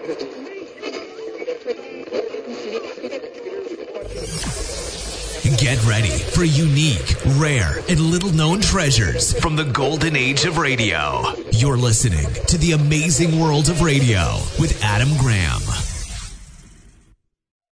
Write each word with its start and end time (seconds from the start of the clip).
Get 0.00 0.16
ready 5.84 6.08
for 6.08 6.44
unique, 6.44 7.14
rare, 7.36 7.80
and 7.86 8.00
little 8.00 8.32
known 8.32 8.62
treasures 8.62 9.38
from 9.40 9.56
the 9.56 9.64
golden 9.64 10.16
age 10.16 10.46
of 10.46 10.56
radio. 10.56 11.22
You're 11.52 11.76
listening 11.76 12.32
to 12.46 12.56
the 12.56 12.72
amazing 12.72 13.38
world 13.38 13.68
of 13.68 13.82
radio 13.82 14.38
with 14.58 14.82
Adam 14.82 15.10
Graham. 15.18 15.60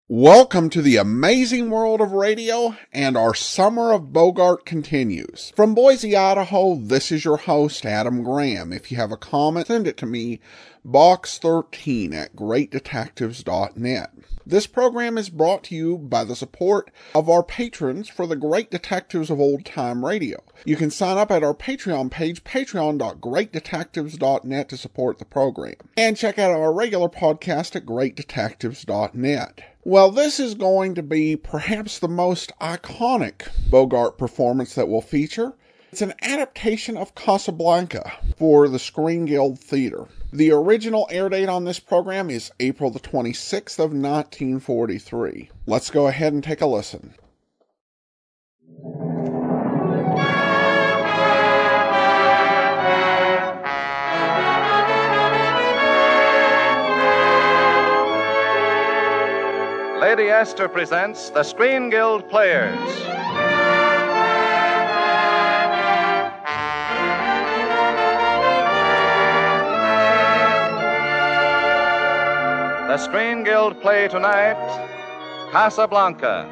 Welcome 0.08 0.70
to 0.70 0.82
the 0.82 0.98
amazing 0.98 1.70
world 1.70 2.00
of 2.02 2.12
radio, 2.12 2.76
and 2.92 3.16
our 3.16 3.34
summer 3.34 3.92
of 3.92 4.12
Bogart 4.12 4.66
continues. 4.66 5.52
From 5.56 5.74
Boise, 5.74 6.14
Idaho, 6.14 6.76
this 6.76 7.10
is 7.10 7.24
your 7.24 7.38
host, 7.38 7.86
Adam 7.86 8.22
Graham. 8.22 8.72
If 8.72 8.92
you 8.92 8.98
have 8.98 9.10
a 9.10 9.16
comment, 9.16 9.68
send 9.68 9.86
it 9.86 9.96
to 9.96 10.06
me, 10.06 10.40
box13 10.86 12.14
at 12.14 12.34
greatdetectives.net. 12.34 14.10
This 14.44 14.66
program 14.66 15.16
is 15.16 15.28
brought 15.28 15.62
to 15.64 15.76
you 15.76 15.96
by 15.96 16.24
the 16.24 16.34
support 16.34 16.90
of 17.14 17.30
our 17.30 17.44
patrons 17.44 18.08
for 18.08 18.26
the 18.26 18.34
Great 18.34 18.72
Detectives 18.72 19.30
of 19.30 19.38
Old 19.38 19.64
Time 19.64 20.04
Radio. 20.04 20.42
You 20.64 20.74
can 20.74 20.90
sign 20.90 21.16
up 21.16 21.30
at 21.30 21.44
our 21.44 21.54
Patreon 21.54 22.10
page, 22.10 22.42
patreon.greatdetectives.net 22.42 24.68
to 24.68 24.76
support 24.76 25.18
the 25.18 25.24
program. 25.24 25.76
And 25.96 26.16
check 26.16 26.40
out 26.40 26.50
our 26.50 26.72
regular 26.72 27.08
podcast 27.08 27.76
at 27.76 27.86
greatdetectives.net. 27.86 29.62
Well, 29.84 30.10
this 30.10 30.40
is 30.40 30.54
going 30.54 30.96
to 30.96 31.02
be 31.02 31.36
perhaps 31.36 32.00
the 32.00 32.08
most 32.08 32.50
iconic 32.60 33.46
Bogart 33.70 34.18
performance 34.18 34.74
that 34.74 34.88
we'll 34.88 35.02
feature. 35.02 35.52
It's 35.92 36.02
an 36.02 36.14
adaptation 36.22 36.96
of 36.96 37.14
Casablanca 37.14 38.10
for 38.36 38.66
the 38.66 38.80
Screen 38.80 39.26
Guild 39.26 39.60
Theater. 39.60 40.08
The 40.34 40.50
original 40.50 41.06
air 41.10 41.28
date 41.28 41.50
on 41.50 41.64
this 41.64 41.78
program 41.78 42.30
is 42.30 42.52
April 42.58 42.90
the 42.90 42.98
26th 42.98 43.78
of 43.78 43.92
1943. 43.92 45.50
Let's 45.66 45.90
go 45.90 46.06
ahead 46.06 46.32
and 46.32 46.42
take 46.42 46.62
a 46.62 46.66
listen. 46.66 47.14
Lady 60.00 60.30
Esther 60.30 60.66
presents 60.66 61.28
the 61.28 61.42
Screen 61.42 61.90
Guild 61.90 62.26
Players. 62.30 63.21
The 72.92 72.98
Screen 72.98 73.42
Guild 73.42 73.80
play 73.80 74.06
tonight 74.06 74.58
Casablanca. 75.50 76.46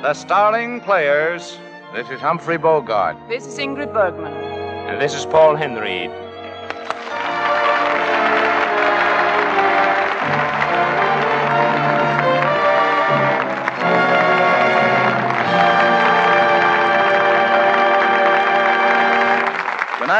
The 0.00 0.14
starring 0.14 0.80
players. 0.80 1.58
This 1.92 2.08
is 2.08 2.22
Humphrey 2.22 2.56
Bogart. 2.56 3.18
This 3.28 3.46
is 3.46 3.58
Ingrid 3.58 3.92
Bergman. 3.92 4.32
And 4.32 4.98
this 4.98 5.12
is 5.12 5.26
Paul 5.26 5.54
Henreid. 5.54 6.31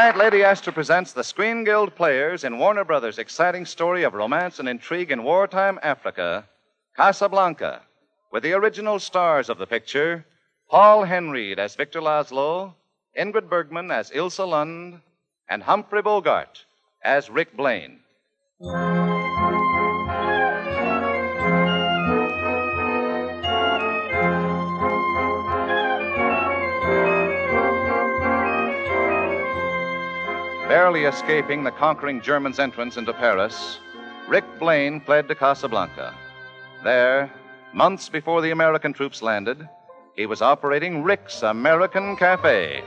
Tonight, 0.03 0.17
Lady 0.17 0.43
Esther 0.43 0.73
presents 0.73 1.13
the 1.13 1.23
Screen 1.23 1.63
Guild 1.63 1.95
Players 1.95 2.43
in 2.43 2.57
Warner 2.57 2.83
Brothers' 2.83 3.19
exciting 3.19 3.65
story 3.65 4.03
of 4.03 4.13
romance 4.13 4.59
and 4.59 4.67
intrigue 4.67 5.11
in 5.11 5.23
wartime 5.23 5.79
Africa, 5.81 6.45
Casablanca, 6.97 7.83
with 8.29 8.43
the 8.43 8.51
original 8.51 8.99
stars 8.99 9.47
of 9.47 9.57
the 9.57 9.65
picture 9.65 10.25
Paul 10.69 11.05
Henreid 11.05 11.57
as 11.57 11.75
Victor 11.75 12.01
Laszlo, 12.01 12.73
Ingrid 13.17 13.47
Bergman 13.47 13.91
as 13.91 14.11
Ilsa 14.11 14.45
Lund, 14.45 14.99
and 15.47 15.63
Humphrey 15.63 16.01
Bogart 16.01 16.65
as 17.01 17.29
Rick 17.29 17.55
Blaine. 17.55 18.01
Barely 30.73 31.05
escaping 31.05 31.63
the 31.63 31.69
conquering 31.69 32.19
Germans' 32.19 32.57
entrance 32.57 32.97
into 32.97 33.13
Paris, 33.13 33.77
Rick 34.27 34.43
Blaine 34.57 34.99
fled 35.01 35.27
to 35.27 35.35
Casablanca. 35.35 36.15
There, 36.83 37.31
months 37.73 38.09
before 38.09 38.41
the 38.41 38.49
American 38.49 38.91
troops 38.91 39.21
landed, 39.21 39.69
he 40.15 40.25
was 40.25 40.41
operating 40.41 41.03
Rick's 41.03 41.43
American 41.43 42.15
Cafe. 42.15 42.83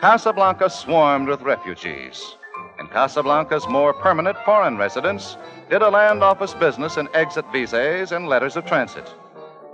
Casablanca 0.00 0.70
swarmed 0.70 1.26
with 1.26 1.42
refugees, 1.42 2.36
and 2.78 2.88
Casablanca's 2.92 3.66
more 3.66 3.92
permanent 3.92 4.38
foreign 4.44 4.76
residents 4.76 5.36
did 5.68 5.82
a 5.82 5.90
land 5.90 6.22
office 6.22 6.54
business 6.54 6.96
in 6.96 7.08
exit 7.12 7.44
visas 7.50 8.12
and 8.12 8.28
letters 8.28 8.56
of 8.56 8.64
transit. 8.66 9.12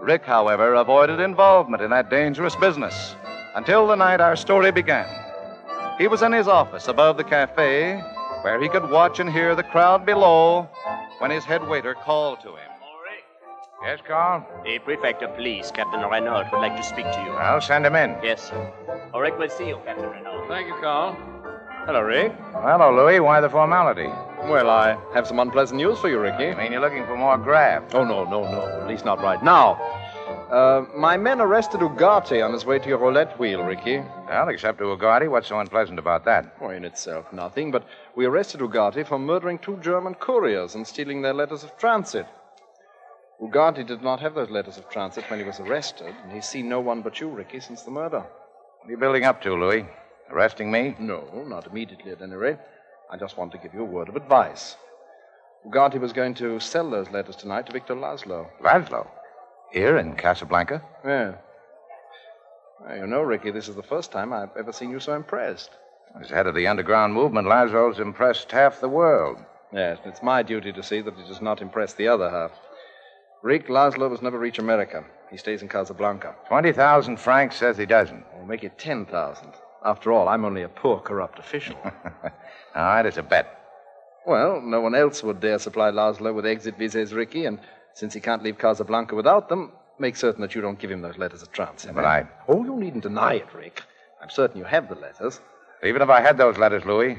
Rick, 0.01 0.25
however, 0.25 0.73
avoided 0.73 1.21
involvement 1.21 1.83
in 1.83 1.91
that 1.91 2.09
dangerous 2.09 2.57
business 2.57 3.15
until 3.57 3.87
the 3.87 3.95
night 3.95 4.23
our 4.23 4.37
story 4.37 4.73
began. 4.73 5.18
He 5.99 6.07
was 6.07 6.23
in 6.23 6.33
his 6.33 6.47
office 6.47 6.87
above 6.87 7.17
the 7.17 7.25
cafe, 7.25 8.01
where 8.43 8.61
he 8.63 8.69
could 8.69 8.89
watch 8.89 9.19
and 9.19 9.29
hear 9.29 9.57
the 9.57 9.65
crowd 9.65 10.07
below 10.07 10.69
when 11.19 11.33
his 11.33 11.45
head 11.45 11.67
waiter 11.67 11.95
called 11.95 12.41
to 12.43 12.51
him. 12.51 12.71
Yes, 13.83 13.99
Carl? 14.07 14.47
The 14.65 14.79
prefect 14.79 15.23
of 15.23 15.35
police, 15.35 15.71
Captain 15.73 16.01
Renault, 16.01 16.49
would 16.53 16.61
like 16.61 16.77
to 16.77 16.83
speak 16.83 17.05
to 17.05 17.23
you. 17.25 17.31
I'll 17.33 17.61
send 17.61 17.85
him 17.85 17.97
in. 17.97 18.17
Yes, 18.23 18.49
sir. 18.49 18.73
Ulrich 19.13 19.35
will 19.39 19.49
see 19.49 19.69
you, 19.69 19.81
Captain 19.85 20.09
Renault. 20.09 20.47
Thank 20.49 20.69
you, 20.69 20.75
Carl. 20.81 21.17
Hello, 21.87 22.01
Rick. 22.01 22.33
Hello, 22.53 22.95
Louis. 22.95 23.19
Why 23.19 23.41
the 23.41 23.49
formality? 23.49 24.09
Well, 24.51 24.69
I 24.69 24.97
have 25.15 25.27
some 25.27 25.39
unpleasant 25.39 25.79
news 25.79 25.99
for 25.99 26.09
you, 26.09 26.19
Ricky. 26.19 26.51
I 26.51 26.55
mean, 26.55 26.73
you're 26.73 26.81
looking 26.81 27.07
for 27.07 27.17
more 27.17 27.39
graft. 27.39 27.95
Oh, 27.95 28.05
no, 28.05 28.25
no, 28.25 28.43
no. 28.43 28.81
At 28.83 28.87
least 28.87 29.05
not 29.05 29.21
right 29.21 29.43
now. 29.43 29.77
Uh, 30.51 30.87
my 30.97 31.15
men 31.19 31.43
arrested 31.43 31.81
Ugarte 31.81 32.43
on 32.43 32.55
his 32.55 32.65
way 32.65 32.79
to 32.79 32.89
your 32.89 32.97
roulette 32.97 33.39
wheel, 33.39 33.63
Ricky. 33.63 33.99
Well, 33.99 34.49
except 34.49 34.79
to 34.79 34.85
Ugarte, 34.85 35.31
what's 35.31 35.49
so 35.49 35.61
unpleasant 35.61 35.99
about 35.99 36.25
that? 36.25 36.57
Well, 36.59 36.71
in 36.71 36.87
itself, 36.87 37.31
nothing. 37.35 37.71
But 37.71 37.85
we 38.17 38.25
arrested 38.25 38.61
Ugarte 38.61 39.07
for 39.07 39.19
murdering 39.19 39.59
two 39.59 39.77
German 39.77 40.15
couriers 40.15 40.75
and 40.75 40.87
stealing 40.87 41.21
their 41.21 41.35
letters 41.35 41.65
of 41.65 41.77
transit. 41.77 42.27
Ugarte 43.43 43.87
did 43.87 44.03
not 44.03 44.21
have 44.21 44.35
those 44.35 44.49
letters 44.49 44.79
of 44.79 44.89
transit 44.89 45.25
when 45.29 45.39
he 45.39 45.45
was 45.45 45.61
arrested, 45.61 46.15
and 46.23 46.33
he's 46.33 46.49
seen 46.49 46.67
no 46.67 46.81
one 46.81 47.03
but 47.03 47.21
you, 47.21 47.29
Ricky, 47.29 47.61
since 47.61 47.83
the 47.83 47.91
murder. 47.91 48.21
What 48.21 48.89
are 48.89 48.91
you 48.91 48.97
building 48.97 49.25
up 49.25 49.43
to, 49.43 49.53
Louis? 49.55 49.87
Arresting 50.31 50.71
me? 50.71 50.97
No, 50.99 51.45
not 51.47 51.67
immediately 51.67 52.11
at 52.11 52.23
any 52.23 52.35
rate. 52.35 52.59
I 53.11 53.19
just 53.19 53.37
want 53.37 53.53
to 53.53 53.59
give 53.59 53.75
you 53.75 53.83
a 53.83 53.85
word 53.85 54.09
of 54.09 54.17
advice. 54.17 54.77
Ugarte 55.67 56.01
was 56.01 56.15
going 56.15 56.33
to 56.35 56.59
sell 56.59 56.89
those 56.89 57.11
letters 57.11 57.37
tonight 57.37 57.67
to 57.67 57.73
Victor 57.73 57.95
Laszlo. 57.95 58.47
Laszlo? 58.63 59.07
Here 59.71 59.99
in 59.99 60.15
Casablanca? 60.17 60.83
Yeah. 61.05 61.35
Well, 62.81 62.97
you 62.97 63.07
know, 63.07 63.23
Ricky, 63.23 63.51
this 63.51 63.69
is 63.69 63.77
the 63.77 63.83
first 63.83 64.13
time 64.13 64.33
I've 64.33 64.57
ever 64.57 64.73
seen 64.73 64.91
you 64.91 65.01
so 65.01 65.15
impressed. 65.15 65.71
As 66.21 66.31
head 66.31 66.47
of 66.47 66.55
the 66.55 66.67
underground 66.67 67.13
movement, 67.13 67.47
Laszlo's 67.47 67.99
impressed 68.01 68.51
half 68.51 68.81
the 68.81 68.89
world. 68.89 69.39
Yes, 69.73 69.99
it's 70.05 70.23
my 70.23 70.43
duty 70.43 70.73
to 70.73 70.83
see 70.83 71.03
that 71.03 71.15
he 71.15 71.29
does 71.29 71.43
not 71.43 71.61
impress 71.61 71.93
the 71.93 72.09
other 72.09 72.31
half. 72.31 72.53
Rick 73.43 73.69
Laszlo 73.69 74.11
has 74.11 74.23
never 74.23 74.39
reached 74.39 74.59
America. 74.59 75.05
He 75.31 75.37
stays 75.37 75.61
in 75.61 75.69
Casablanca. 75.69 76.35
20,000 76.49 77.19
francs 77.19 77.57
says 77.57 77.77
he 77.77 77.85
doesn't. 77.85 78.25
We'll 78.35 78.47
make 78.47 78.65
it 78.65 78.79
10,000. 78.79 79.53
After 79.85 80.13
all, 80.13 80.29
I'm 80.29 80.45
only 80.47 80.63
a 80.63 80.69
poor, 80.69 80.99
corrupt 80.99 81.39
official. 81.39 81.77
All 81.85 82.33
right, 82.75 83.05
it's 83.07 83.19
a 83.19 83.23
bet. 83.23 83.55
well, 84.27 84.61
no 84.61 84.81
one 84.81 84.95
else 84.95 85.23
would 85.23 85.41
dare 85.41 85.59
supply 85.59 85.91
Laszlo 85.91 86.35
with 86.35 86.47
exit 86.47 86.79
visas, 86.79 87.13
Ricky, 87.13 87.45
and 87.45 87.61
since 87.99 88.15
he 88.15 88.21
can't 88.21 88.45
leave 88.45 88.59
Casablanca 88.59 89.17
without 89.17 89.49
them, 89.49 89.73
make 89.99 90.15
certain 90.15 90.41
that 90.43 90.55
you 90.55 90.61
don't 90.61 90.79
give 90.79 90.89
him 90.89 91.03
those 91.03 91.19
letters 91.19 91.43
of 91.43 91.51
transit. 91.51 91.93
But 91.97 92.05
eh, 92.05 92.09
I. 92.09 92.29
Oh, 92.47 92.65
you 92.65 92.77
needn't 92.77 93.03
deny 93.03 93.35
it, 93.35 93.53
Rick. 93.53 93.83
I'm 94.23 94.31
certain 94.31 94.57
you 94.57 94.65
have 94.65 94.89
the 94.89 94.95
letters. 94.95 95.41
Even 95.83 96.01
if 96.01 96.09
I 96.09 96.21
had 96.21 96.39
those 96.39 96.59
letters, 96.59 96.85
Louis, 96.85 97.19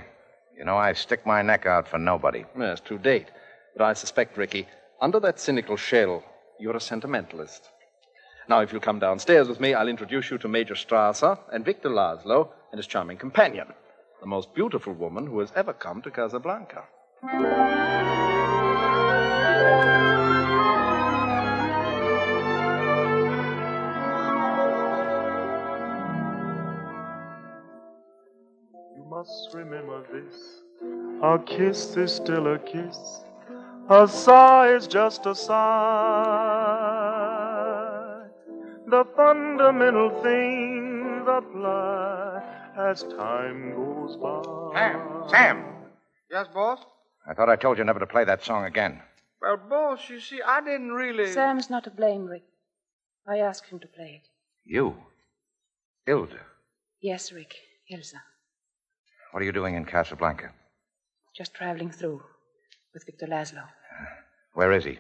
you 0.58 0.64
know 0.64 0.78
I 0.78 0.94
stick 0.94 1.26
my 1.26 1.42
neck 1.42 1.66
out 1.66 1.86
for 1.86 1.98
nobody. 1.98 2.46
Yes, 2.58 2.80
to 2.86 2.98
date. 2.98 3.28
But 3.76 3.84
I 3.84 3.94
suspect, 3.94 4.38
Ricky, 4.38 4.68
under 5.02 5.20
that 5.20 5.38
cynical 5.38 5.76
shell, 5.76 6.24
you're 6.62 6.78
a 6.78 6.82
sentimentalist. 6.82 7.68
Now, 8.48 8.62
if 8.62 8.72
you'll 8.72 8.80
come 8.80 9.00
downstairs 9.00 9.50
with 9.50 9.60
me, 9.60 9.74
I'll 9.74 9.90
introduce 9.90 10.32
you 10.32 10.38
to 10.38 10.48
Major 10.48 10.76
Strasser 10.76 11.38
and 11.52 11.66
Victor 11.66 11.90
Laszlo 11.90 12.52
and 12.72 12.80
his 12.80 12.88
charming 12.88 13.18
companion, 13.18 13.68
the 14.22 14.28
most 14.28 14.54
beautiful 14.54 14.94
woman 14.94 15.28
who 15.28 15.40
has 15.40 15.52
ever 15.58 15.74
come 15.74 16.02
to 16.04 16.10
Casablanca. 16.10 16.84
You 28.96 29.04
must 29.10 29.54
remember 29.54 30.04
this. 30.12 30.36
Our 31.22 31.40
kiss 31.40 31.98
is 31.98 32.14
still 32.14 32.48
a 32.54 32.60
kiss. 32.60 33.24
A 33.90 34.08
sigh 34.08 34.74
is 34.76 34.88
just 34.88 35.26
a 35.26 35.36
sigh. 35.36 35.60
The 38.88 39.04
fundamental 39.16 40.10
things 40.22 41.28
apply 41.28 42.44
as 42.78 43.04
time 43.04 43.76
goes 43.76 44.16
by. 44.18 44.42
Sam, 44.74 45.24
Sam. 45.30 45.66
Yes, 46.32 46.48
boss? 46.54 46.80
I 47.28 47.34
thought 47.34 47.50
I 47.50 47.56
told 47.56 47.78
you 47.78 47.84
never 47.84 48.00
to 48.00 48.08
play 48.08 48.24
that 48.26 48.44
song 48.44 48.66
again. 48.66 49.02
Well, 49.42 49.58
boss, 49.58 50.10
you 50.10 50.20
see, 50.20 50.42
I 50.42 50.62
didn't 50.62 50.92
really. 50.92 51.32
Sam's 51.32 51.70
not 51.70 51.86
to 51.86 51.92
blame, 51.92 52.26
Rick. 52.26 52.44
I 53.28 53.38
asked 53.40 53.68
him 53.68 53.80
to 53.80 53.88
play 53.88 54.22
it. 54.22 54.28
You? 54.66 54.96
Ilsa? 56.08 56.40
Yes, 57.02 57.32
Rick. 57.32 57.56
Ilsa. 57.92 58.20
What 59.32 59.42
are 59.42 59.46
you 59.46 59.52
doing 59.52 59.76
in 59.76 59.86
Casablanca? 59.86 60.52
Just 61.36 61.54
traveling 61.54 61.92
through 61.92 62.22
with 62.94 63.06
Victor 63.06 63.28
Laszlo. 63.28 63.64
Uh, 63.64 64.06
where 64.54 64.74
is 64.74 64.84
he? 64.84 64.98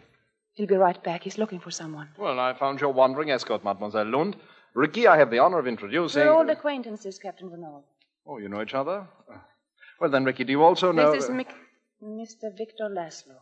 He'll 0.54 0.68
be 0.68 0.76
right 0.76 1.02
back. 1.04 1.24
He's 1.24 1.38
looking 1.38 1.60
for 1.60 1.72
someone. 1.72 2.10
Well, 2.18 2.40
I 2.40 2.54
found 2.54 2.80
your 2.80 2.94
wandering 2.94 3.32
escort, 3.32 3.64
Mademoiselle 3.64 4.06
Lund. 4.06 4.36
Ricky, 4.76 5.08
I 5.08 5.18
have 5.18 5.32
the 5.32 5.40
honor 5.40 5.60
of 5.60 5.68
introducing. 5.68 6.22
We're 6.22 6.32
old 6.32 6.50
acquaintances, 6.50 7.18
Captain 7.18 7.50
Renault. 7.50 7.84
Oh, 8.28 8.38
you 8.38 8.48
know 8.50 8.62
each 8.62 8.76
other? 8.76 9.08
Uh, 9.32 9.38
well, 10.00 10.12
then, 10.12 10.24
Ricky, 10.24 10.44
do 10.44 10.52
you 10.52 10.64
also 10.64 10.92
know. 10.92 11.12
This 11.12 11.26
is 11.26 11.30
Mick... 11.30 11.48
Mr. 12.04 12.56
Victor 12.58 12.88
Laszlo. 12.90 13.38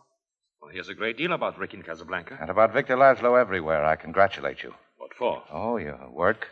Well, 0.62 0.72
here's 0.72 0.90
a 0.90 0.94
great 0.96 1.18
deal 1.18 1.34
about 1.34 1.58
Rick 1.60 1.74
in 1.74 1.84
Casablanca. 1.84 2.38
And 2.42 2.50
about 2.50 2.74
Victor 2.74 2.98
Laszlo 2.98 3.40
everywhere. 3.40 3.86
I 3.86 3.96
congratulate 3.96 4.64
you. 4.64 4.74
What 4.98 5.14
for? 5.14 5.44
Oh, 5.52 5.78
your 5.78 6.10
work. 6.10 6.48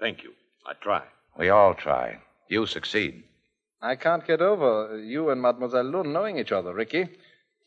Thank 0.00 0.22
you. 0.22 0.32
I 0.66 0.72
try. 0.82 1.02
We 1.38 1.50
all 1.50 1.74
try. 1.74 2.18
You 2.48 2.66
succeed. 2.66 3.24
I 3.82 3.96
can't 3.96 4.26
get 4.26 4.40
over 4.40 4.98
you 4.98 5.30
and 5.30 5.40
Mademoiselle 5.40 5.84
Lund 5.84 6.12
knowing 6.12 6.38
each 6.38 6.52
other, 6.52 6.72
Ricky. 6.74 7.08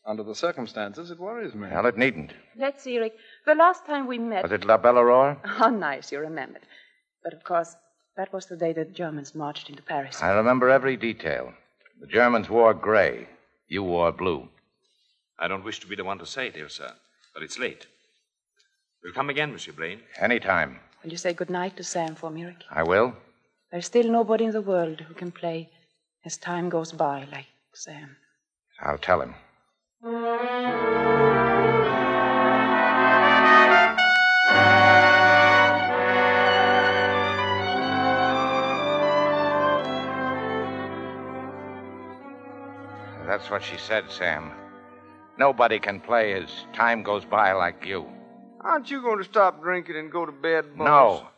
Under 0.06 0.22
the 0.22 0.34
circumstances, 0.34 1.10
it 1.10 1.18
worries 1.20 1.54
me. 1.54 1.68
Well, 1.70 1.86
it 1.86 1.96
needn't. 1.96 2.32
Let's 2.56 2.82
see, 2.82 2.98
Rick. 2.98 3.14
The 3.46 3.54
last 3.54 3.86
time 3.86 4.06
we 4.06 4.18
met. 4.18 4.42
Was 4.42 4.52
it 4.52 4.64
La 4.64 4.76
Belle 4.76 4.96
Aurore? 4.96 5.38
How 5.44 5.66
oh, 5.68 5.70
nice 5.70 6.10
you 6.10 6.18
remembered. 6.18 6.62
But 7.22 7.34
of 7.34 7.44
course, 7.44 7.76
that 8.16 8.32
was 8.32 8.46
the 8.46 8.56
day 8.56 8.72
the 8.72 8.84
Germans 8.84 9.34
marched 9.34 9.70
into 9.70 9.82
Paris. 9.82 10.20
I 10.22 10.30
remember 10.32 10.68
every 10.68 10.96
detail. 10.96 11.52
The 12.00 12.06
Germans 12.06 12.48
wore 12.48 12.74
gray. 12.74 13.28
You 13.68 13.82
wore 13.84 14.10
blue. 14.10 14.48
I 15.42 15.48
don't 15.48 15.64
wish 15.64 15.80
to 15.80 15.86
be 15.86 15.96
the 15.96 16.04
one 16.04 16.18
to 16.18 16.26
say 16.26 16.48
it, 16.48 16.54
dear 16.54 16.68
sir, 16.68 16.92
but 17.32 17.42
it's 17.42 17.58
late. 17.58 17.86
We'll 19.02 19.14
come 19.14 19.30
again, 19.30 19.52
Monsieur 19.52 19.72
Blaine. 19.72 20.00
Any 20.18 20.38
time. 20.38 20.80
Will 21.02 21.12
you 21.12 21.16
say 21.16 21.32
good 21.32 21.48
night 21.48 21.78
to 21.78 21.82
Sam 21.82 22.14
for 22.14 22.28
me, 22.30 22.44
Rick? 22.44 22.62
I 22.70 22.82
will. 22.82 23.14
There's 23.72 23.86
still 23.86 24.10
nobody 24.10 24.44
in 24.44 24.52
the 24.52 24.60
world 24.60 25.00
who 25.00 25.14
can 25.14 25.32
play 25.32 25.70
as 26.26 26.36
time 26.36 26.68
goes 26.68 26.92
by 26.92 27.26
like 27.32 27.46
Sam. 27.72 28.16
I'll 28.82 28.98
tell 28.98 29.22
him. 29.22 29.34
That's 43.26 43.48
what 43.50 43.62
she 43.62 43.78
said, 43.78 44.04
Sam. 44.10 44.50
Nobody 45.40 45.78
can 45.78 46.00
play 46.00 46.34
as 46.34 46.50
time 46.74 47.02
goes 47.02 47.24
by 47.24 47.52
like 47.52 47.86
you. 47.86 48.04
Aren't 48.60 48.90
you 48.90 49.00
going 49.00 49.16
to 49.16 49.24
stop 49.24 49.62
drinking 49.62 49.96
and 49.96 50.12
go 50.12 50.26
to 50.26 50.32
bed, 50.32 50.76
boss? 50.76 50.86
No. 50.86 51.28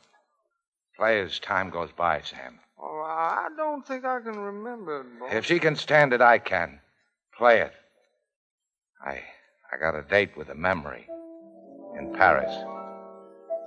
Play 0.96 1.20
as 1.20 1.38
time 1.38 1.70
goes 1.70 1.90
by, 1.92 2.20
Sam. 2.20 2.58
Oh, 2.82 3.04
I 3.06 3.46
don't 3.56 3.86
think 3.86 4.04
I 4.04 4.18
can 4.18 4.36
remember 4.36 5.02
it, 5.02 5.20
boss. 5.20 5.32
If 5.32 5.46
she 5.46 5.60
can 5.60 5.76
stand 5.76 6.12
it, 6.12 6.20
I 6.20 6.38
can. 6.38 6.80
Play 7.38 7.60
it. 7.60 7.72
I 9.06 9.20
I 9.72 9.78
got 9.78 9.94
a 9.94 10.02
date 10.02 10.36
with 10.36 10.48
a 10.48 10.56
memory 10.56 11.06
in 11.96 12.12
Paris. 12.12 12.52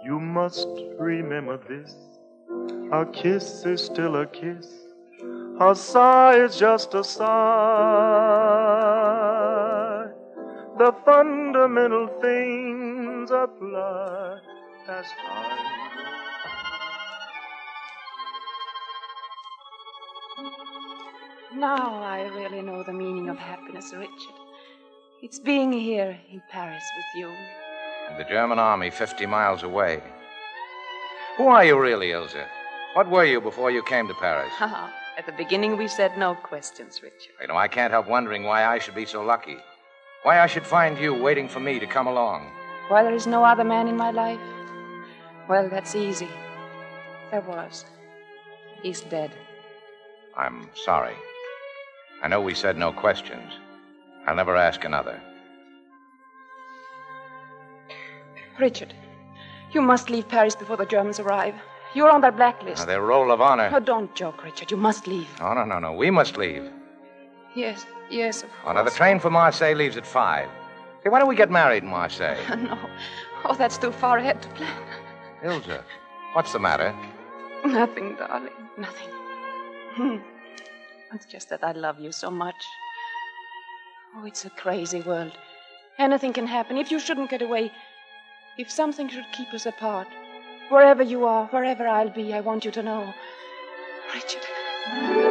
You 0.04 0.20
must 0.20 0.68
remember 1.00 1.56
this. 1.70 1.96
A 2.92 3.06
kiss 3.06 3.66
is 3.66 3.82
still 3.82 4.18
a 4.18 4.26
kiss. 4.26 4.68
A 5.62 5.74
sigh 5.74 6.44
is 6.44 6.58
just 6.58 6.94
a 6.94 7.06
sigh. 7.06 8.65
The 10.78 10.94
fundamental 11.06 12.08
things 12.20 13.32
apply 13.32 14.40
as 14.90 15.06
time. 15.06 15.58
Now 21.56 22.04
I 22.04 22.24
really 22.36 22.62
know 22.62 22.84
the 22.84 22.92
meaning 22.92 23.30
of 23.30 23.38
happiness, 23.38 23.94
Richard. 23.96 24.12
It's 25.22 25.40
being 25.40 25.72
here 25.72 26.20
in 26.30 26.42
Paris 26.52 26.84
with 26.98 27.22
you. 27.22 27.30
And 28.10 28.20
the 28.20 28.26
German 28.26 28.60
army 28.60 28.90
50 28.90 29.26
miles 29.28 29.64
away. 29.64 30.04
Who 31.38 31.48
are 31.48 31.64
you 31.64 31.80
really, 31.80 32.10
Ilsa? 32.10 32.46
What 32.96 33.10
were 33.10 33.24
you 33.24 33.40
before 33.40 33.72
you 33.72 33.82
came 33.84 34.10
to 34.10 34.14
Paris? 34.16 34.52
At 34.60 35.26
the 35.26 35.32
beginning, 35.32 35.78
we 35.78 35.88
said 35.88 36.18
no 36.18 36.36
questions, 36.36 37.00
Richard. 37.02 37.32
You 37.40 37.48
know, 37.48 37.56
I 37.56 37.70
can't 37.70 37.92
help 37.92 38.10
wondering 38.10 38.44
why 38.44 38.66
I 38.66 38.80
should 38.80 38.96
be 38.96 39.06
so 39.06 39.24
lucky. 39.24 39.56
Why 40.26 40.40
I 40.40 40.48
should 40.48 40.66
find 40.66 40.98
you 40.98 41.14
waiting 41.14 41.48
for 41.48 41.60
me 41.60 41.78
to 41.78 41.86
come 41.86 42.08
along. 42.08 42.50
Why 42.88 43.04
there 43.04 43.14
is 43.14 43.28
no 43.28 43.44
other 43.44 43.64
man 43.64 43.88
in 43.88 43.96
my 43.96 44.10
life? 44.10 44.40
Well, 45.48 45.70
that's 45.70 45.94
easy. 45.94 46.28
There 47.30 47.42
was. 47.42 47.86
He's 48.82 49.02
dead. 49.02 49.30
I'm 50.36 50.68
sorry. 50.74 51.14
I 52.24 52.28
know 52.28 52.42
we 52.42 52.56
said 52.56 52.76
no 52.76 52.92
questions. 52.92 53.54
I'll 54.26 54.36
never 54.36 54.56
ask 54.56 54.84
another. 54.84 55.22
Richard, 58.60 58.96
you 59.74 59.82
must 59.84 60.10
leave 60.10 60.28
Paris 60.28 60.56
before 60.56 60.78
the 60.78 60.88
Germans 60.88 61.20
arrive. 61.20 61.54
You're 61.94 62.10
on 62.10 62.22
their 62.22 62.32
blacklist. 62.32 62.80
Now, 62.80 62.86
their 62.86 63.04
roll 63.04 63.32
of 63.32 63.42
honor. 63.42 63.70
Oh, 63.72 63.80
don't 63.80 64.16
joke, 64.16 64.44
Richard. 64.44 64.72
You 64.72 64.78
must 64.78 65.06
leave. 65.06 65.30
Oh, 65.40 65.54
no, 65.54 65.66
no, 65.66 65.78
no. 65.78 65.94
We 65.94 66.10
must 66.10 66.36
leave. 66.36 66.68
Yes, 67.56 67.86
yes, 68.10 68.44
of 68.44 68.50
Oh, 68.66 68.74
now, 68.74 68.84
the 68.84 68.92
train 68.92 69.20
for 69.20 69.30
Marseille 69.30 69.76
leaves 69.76 69.96
at 69.96 70.06
five. 70.06 70.50
Hey, 71.04 71.10
why 71.10 71.20
don't 71.20 71.30
we 71.30 71.36
get 71.36 71.50
married 71.50 71.84
in 71.84 71.90
Marseille? 71.90 72.38
no. 72.58 72.78
Oh, 73.46 73.56
that's 73.56 73.78
too 73.78 73.92
far 73.92 74.18
ahead 74.18 74.42
to 74.42 74.50
plan. 74.50 74.84
Ilsa, 75.44 75.82
what's 76.34 76.52
the 76.52 76.60
matter? 76.60 76.94
Nothing, 77.64 78.16
darling. 78.16 78.52
Nothing. 78.78 79.10
Hmm. 79.94 80.18
It's 81.14 81.26
just 81.26 81.50
that 81.50 81.64
I 81.64 81.72
love 81.72 82.00
you 82.00 82.12
so 82.12 82.30
much. 82.30 82.62
Oh, 84.16 84.26
it's 84.26 84.44
a 84.46 84.50
crazy 84.50 85.02
world. 85.02 85.38
Anything 85.98 86.34
can 86.34 86.48
happen. 86.48 86.78
If 86.78 86.92
you 86.92 87.00
shouldn't 87.00 87.30
get 87.30 87.42
away, 87.42 87.72
if 88.58 88.70
something 88.70 89.08
should 89.08 89.26
keep 89.32 89.54
us 89.54 89.66
apart, 89.66 90.08
wherever 90.70 91.04
you 91.04 91.26
are, 91.26 91.48
wherever 91.48 91.88
I'll 91.88 92.10
be, 92.10 92.34
I 92.34 92.42
want 92.42 92.66
you 92.66 92.72
to 92.72 92.84
know. 92.84 93.14
Richard. 94.14 95.25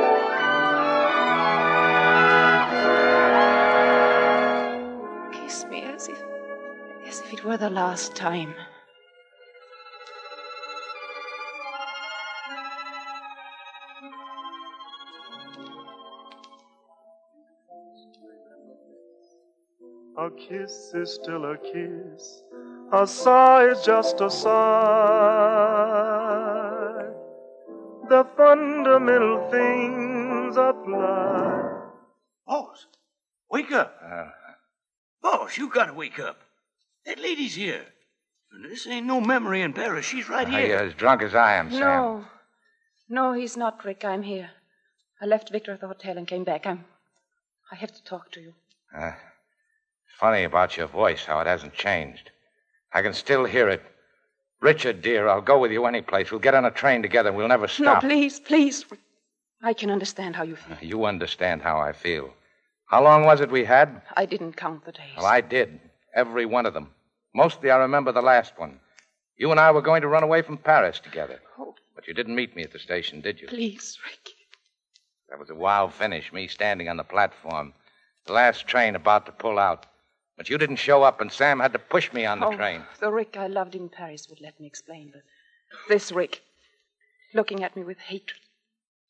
As 7.45 7.61
if 7.61 7.61
it 7.61 7.63
were 7.63 7.69
the 7.69 7.71
last 7.71 8.15
time. 8.15 8.55
A 20.17 20.31
kiss 20.31 20.93
is 20.95 21.13
still 21.13 21.45
a 21.45 21.59
kiss. 21.59 22.43
A 22.93 23.07
sigh 23.07 23.65
is 23.71 23.85
just 23.85 24.21
a 24.21 24.31
sigh. 24.31 24.55
The 28.09 28.25
fundamental 28.37 29.51
things 29.51 30.57
apply. 30.57 31.81
Boss, 32.47 32.87
wake 33.51 33.73
up. 33.73 33.97
Uh, 34.03 34.31
Boss, 35.23 35.59
you 35.59 35.69
gotta 35.69 35.95
wake 35.95 36.19
up. 36.21 36.37
That 37.07 37.19
lady's 37.21 37.55
here. 37.55 37.85
And 38.53 38.65
this 38.65 38.87
ain't 38.87 39.07
no 39.07 39.21
memory 39.21 39.63
in 39.63 39.73
Paris. 39.73 40.07
She's 40.07 40.29
right 40.29 40.47
Are 40.47 40.51
here. 40.51 40.67
you 40.67 40.75
as 40.89 40.95
drunk 40.95 41.23
as 41.23 41.35
I 41.35 41.55
am, 41.55 41.71
Sam? 41.71 41.81
No. 41.81 42.25
No, 43.09 43.33
he's 43.33 43.57
not, 43.57 43.85
Rick. 43.85 44.05
I'm 44.05 44.23
here. 44.23 44.51
I 45.21 45.27
left 45.27 45.51
Victor 45.51 45.73
at 45.73 45.81
the 45.81 45.89
hotel 45.89 46.17
and 46.17 46.27
came 46.27 46.45
back. 46.45 46.67
I'm. 46.67 46.85
I 47.71 47.77
have 47.77 47.93
to 47.93 48.03
talk 48.05 48.31
to 48.33 48.41
you. 48.41 48.55
Uh, 48.97 49.13
funny 50.19 50.45
about 50.45 50.77
your 50.77 50.87
voice, 50.87 51.25
how 51.25 51.41
it 51.41 51.47
hasn't 51.47 51.75
changed. 51.75 52.31
I 52.93 53.03
can 53.03 53.13
still 53.13 53.45
hear 53.45 53.69
it. 53.69 53.83
Richard, 54.61 55.03
dear, 55.03 55.29
I'll 55.29 55.41
go 55.43 55.59
with 55.59 55.73
you 55.73 55.85
any 55.87 56.01
place. 56.01 56.31
We'll 56.31 56.41
get 56.41 56.55
on 56.55 56.65
a 56.65 56.71
train 56.71 57.03
together 57.03 57.29
and 57.29 57.37
we'll 57.37 57.49
never 57.49 57.69
stop. 57.69 58.03
No, 58.03 58.09
please, 58.09 58.39
please. 58.41 58.85
I 59.63 59.73
can 59.75 59.91
understand 59.91 60.37
how 60.37 60.45
you 60.45 60.57
feel. 60.57 60.77
You 60.81 61.05
understand 61.05 61.63
how 61.63 61.79
I 61.79 61.93
feel. 61.93 62.31
How 62.87 63.03
long 63.03 63.25
was 63.25 63.41
it 63.41 63.51
we 63.51 63.65
had? 63.65 64.03
I 64.17 64.27
didn't 64.27 64.55
count 64.57 64.85
the 64.85 64.93
days. 64.93 65.17
Well, 65.17 65.27
I 65.27 65.41
did. 65.41 65.81
Every 66.15 66.47
one 66.47 66.67
of 66.67 66.75
them. 66.75 66.91
Mostly 67.35 67.71
I 67.71 67.77
remember 67.77 68.13
the 68.13 68.23
last 68.23 68.59
one. 68.59 68.81
You 69.37 69.51
and 69.51 69.59
I 69.59 69.73
were 69.73 69.83
going 69.83 70.03
to 70.03 70.09
run 70.09 70.23
away 70.23 70.43
from 70.43 70.57
Paris 70.57 71.01
together. 71.01 71.41
Oh. 71.59 71.75
But 71.95 72.07
you 72.07 72.15
didn't 72.15 72.37
meet 72.37 72.55
me 72.55 72.63
at 72.63 72.73
the 72.73 72.79
station, 72.79 73.21
did 73.21 73.41
you? 73.41 73.49
Please, 73.49 73.99
Rick. 74.05 74.31
That 75.29 75.39
was 75.39 75.51
a 75.51 75.55
wild 75.55 75.93
finish, 75.93 76.33
me 76.33 76.47
standing 76.47 76.89
on 76.89 76.97
the 76.97 77.05
platform. 77.05 77.73
The 78.27 78.33
last 78.33 78.67
train 78.67 78.95
about 78.95 79.27
to 79.27 79.33
pull 79.33 79.59
out. 79.59 79.87
But 80.37 80.49
you 80.49 80.59
didn't 80.59 80.77
show 80.77 81.03
up, 81.03 81.21
and 81.21 81.31
Sam 81.31 81.61
had 81.61 81.73
to 81.73 81.79
push 81.79 82.13
me 82.13 82.27
on 82.27 82.41
the 82.41 82.47
oh, 82.47 82.57
train. 82.57 82.85
The 83.01 83.11
Rick 83.11 83.37
I 83.37 83.47
loved 83.47 83.75
in 83.75 83.89
Paris 83.89 84.29
would 84.29 84.41
let 84.41 84.59
me 84.61 84.67
explain, 84.67 85.13
but 85.13 85.23
this 85.89 86.13
Rick, 86.13 86.43
looking 87.33 87.63
at 87.63 87.77
me 87.77 87.85
with 87.85 87.99
hatred. 87.99 88.41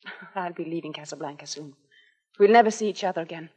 I'll 0.35 0.53
be 0.53 0.65
leaving 0.65 0.93
Casablanca 0.93 1.47
soon. 1.47 1.75
We'll 2.39 2.51
never 2.51 2.71
see 2.71 2.89
each 2.89 3.05
other 3.05 3.23
again. 3.23 3.49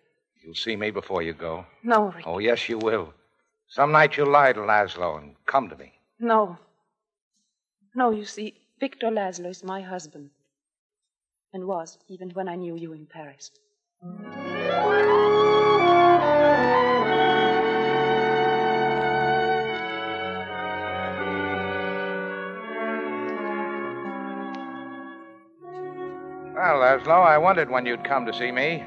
You'll 0.44 0.56
see 0.56 0.75
me 0.75 0.92
before 0.92 1.22
you 1.22 1.34
go. 1.34 1.66
No, 1.84 2.12
Rick. 2.12 2.25
Oh, 2.25 2.39
yes, 2.39 2.70
you 2.70 2.77
will. 2.77 3.13
Some 3.70 3.92
night 3.92 4.16
you'll 4.16 4.32
lie 4.32 4.54
to 4.54 4.62
Laszlo 4.62 5.18
and 5.18 5.36
come 5.46 5.68
to 5.70 5.76
me. 5.76 5.92
No. 6.20 6.58
No, 7.94 8.12
you 8.12 8.24
see, 8.24 8.56
Victor 8.80 9.08
Laszlo 9.08 9.50
is 9.50 9.64
my 9.64 9.82
husband. 9.82 10.30
And 11.54 11.68
was, 11.68 11.98
even 12.08 12.30
when 12.30 12.48
I 12.48 12.56
knew 12.56 12.76
you 12.76 12.94
in 12.94 13.06
Paris. 13.06 13.52
Well, 26.56 26.80
Laszlo, 26.80 27.26
I 27.26 27.38
wondered 27.38 27.70
when 27.70 27.86
you'd 27.86 28.04
come 28.06 28.26
to 28.26 28.34
see 28.34 28.52
me. 28.52 28.84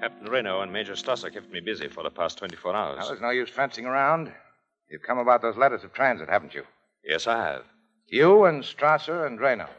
Captain 0.00 0.30
Renault 0.30 0.62
and 0.62 0.72
Major 0.72 0.92
Strasser 0.94 1.32
kept 1.32 1.50
me 1.50 1.60
busy 1.60 1.88
for 1.88 2.04
the 2.04 2.10
past 2.10 2.38
24 2.38 2.74
hours. 2.74 2.98
Well, 2.98 3.08
there's 3.08 3.20
no 3.20 3.30
use 3.30 3.50
fencing 3.50 3.84
around. 3.84 4.32
You've 4.88 5.02
come 5.02 5.18
about 5.18 5.42
those 5.42 5.56
letters 5.56 5.82
of 5.82 5.92
transit, 5.92 6.28
haven't 6.28 6.54
you? 6.54 6.62
Yes, 7.04 7.26
I 7.26 7.44
have. 7.44 7.64
You 8.06 8.44
and 8.44 8.62
Strasser 8.62 9.26
and 9.26 9.40
Renault. 9.40 9.70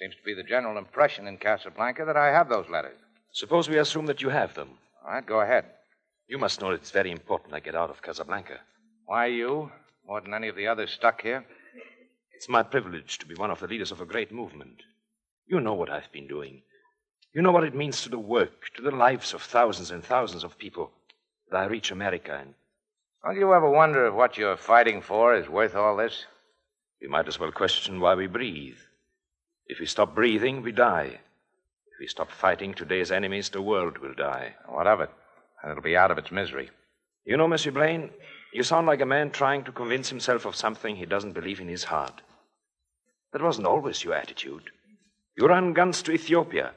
Seems 0.00 0.14
to 0.14 0.22
be 0.24 0.34
the 0.34 0.44
general 0.44 0.78
impression 0.78 1.26
in 1.26 1.36
Casablanca 1.36 2.04
that 2.04 2.16
I 2.16 2.28
have 2.28 2.48
those 2.48 2.68
letters. 2.70 2.96
Suppose 3.32 3.68
we 3.68 3.78
assume 3.78 4.06
that 4.06 4.22
you 4.22 4.28
have 4.28 4.54
them. 4.54 4.78
All 5.04 5.12
right, 5.12 5.26
go 5.26 5.40
ahead. 5.40 5.64
You 6.28 6.38
must 6.38 6.60
know 6.60 6.70
it's 6.70 6.90
very 6.92 7.10
important 7.10 7.52
I 7.52 7.60
get 7.60 7.74
out 7.74 7.90
of 7.90 8.02
Casablanca. 8.02 8.60
Why 9.06 9.26
you? 9.26 9.70
More 10.06 10.20
than 10.20 10.32
any 10.32 10.48
of 10.48 10.56
the 10.56 10.68
others 10.68 10.92
stuck 10.92 11.22
here? 11.22 11.44
It's 12.34 12.48
my 12.48 12.62
privilege 12.62 13.18
to 13.18 13.26
be 13.26 13.34
one 13.34 13.50
of 13.50 13.60
the 13.60 13.66
leaders 13.66 13.90
of 13.90 14.00
a 14.00 14.06
great 14.06 14.32
movement. 14.32 14.82
You 15.46 15.60
know 15.60 15.74
what 15.74 15.90
I've 15.90 16.10
been 16.12 16.28
doing. 16.28 16.62
You 17.32 17.42
know 17.42 17.52
what 17.52 17.64
it 17.64 17.74
means 17.74 18.02
to 18.02 18.08
the 18.08 18.18
work, 18.18 18.70
to 18.74 18.82
the 18.82 18.90
lives 18.90 19.34
of 19.34 19.42
thousands 19.42 19.90
and 19.90 20.02
thousands 20.02 20.42
of 20.42 20.58
people. 20.58 20.90
That 21.50 21.58
I 21.58 21.66
reach 21.66 21.90
America 21.90 22.36
and. 22.40 22.54
Don't 23.24 23.36
you 23.36 23.52
ever 23.54 23.68
wonder 23.68 24.06
if 24.06 24.14
what 24.14 24.38
you're 24.38 24.56
fighting 24.56 25.00
for 25.00 25.34
is 25.34 25.48
worth 25.48 25.74
all 25.74 25.96
this? 25.96 26.24
We 27.00 27.08
might 27.08 27.28
as 27.28 27.38
well 27.38 27.52
question 27.52 28.00
why 28.00 28.14
we 28.14 28.26
breathe. 28.26 28.78
If 29.66 29.78
we 29.78 29.86
stop 29.86 30.14
breathing, 30.14 30.62
we 30.62 30.72
die. 30.72 31.06
If 31.06 32.00
we 32.00 32.06
stop 32.08 32.30
fighting 32.30 32.74
today's 32.74 33.12
enemies, 33.12 33.48
the 33.48 33.62
world 33.62 33.98
will 33.98 34.14
die. 34.14 34.56
What 34.66 34.86
of 34.86 35.00
it? 35.00 35.10
And 35.62 35.70
it'll 35.70 35.82
be 35.82 35.96
out 35.96 36.10
of 36.10 36.18
its 36.18 36.32
misery. 36.32 36.70
You 37.24 37.36
know, 37.36 37.46
Monsieur 37.46 37.70
Blaine, 37.70 38.10
you 38.52 38.62
sound 38.64 38.86
like 38.86 39.00
a 39.00 39.06
man 39.06 39.30
trying 39.30 39.62
to 39.64 39.72
convince 39.72 40.08
himself 40.08 40.44
of 40.46 40.56
something 40.56 40.96
he 40.96 41.06
doesn't 41.06 41.32
believe 41.34 41.60
in 41.60 41.68
his 41.68 41.84
heart. 41.84 42.22
That 43.32 43.42
wasn't 43.42 43.68
always 43.68 44.02
your 44.02 44.14
attitude. 44.14 44.70
You 45.36 45.46
ran 45.46 45.72
guns 45.72 46.02
to 46.02 46.12
Ethiopia. 46.12 46.72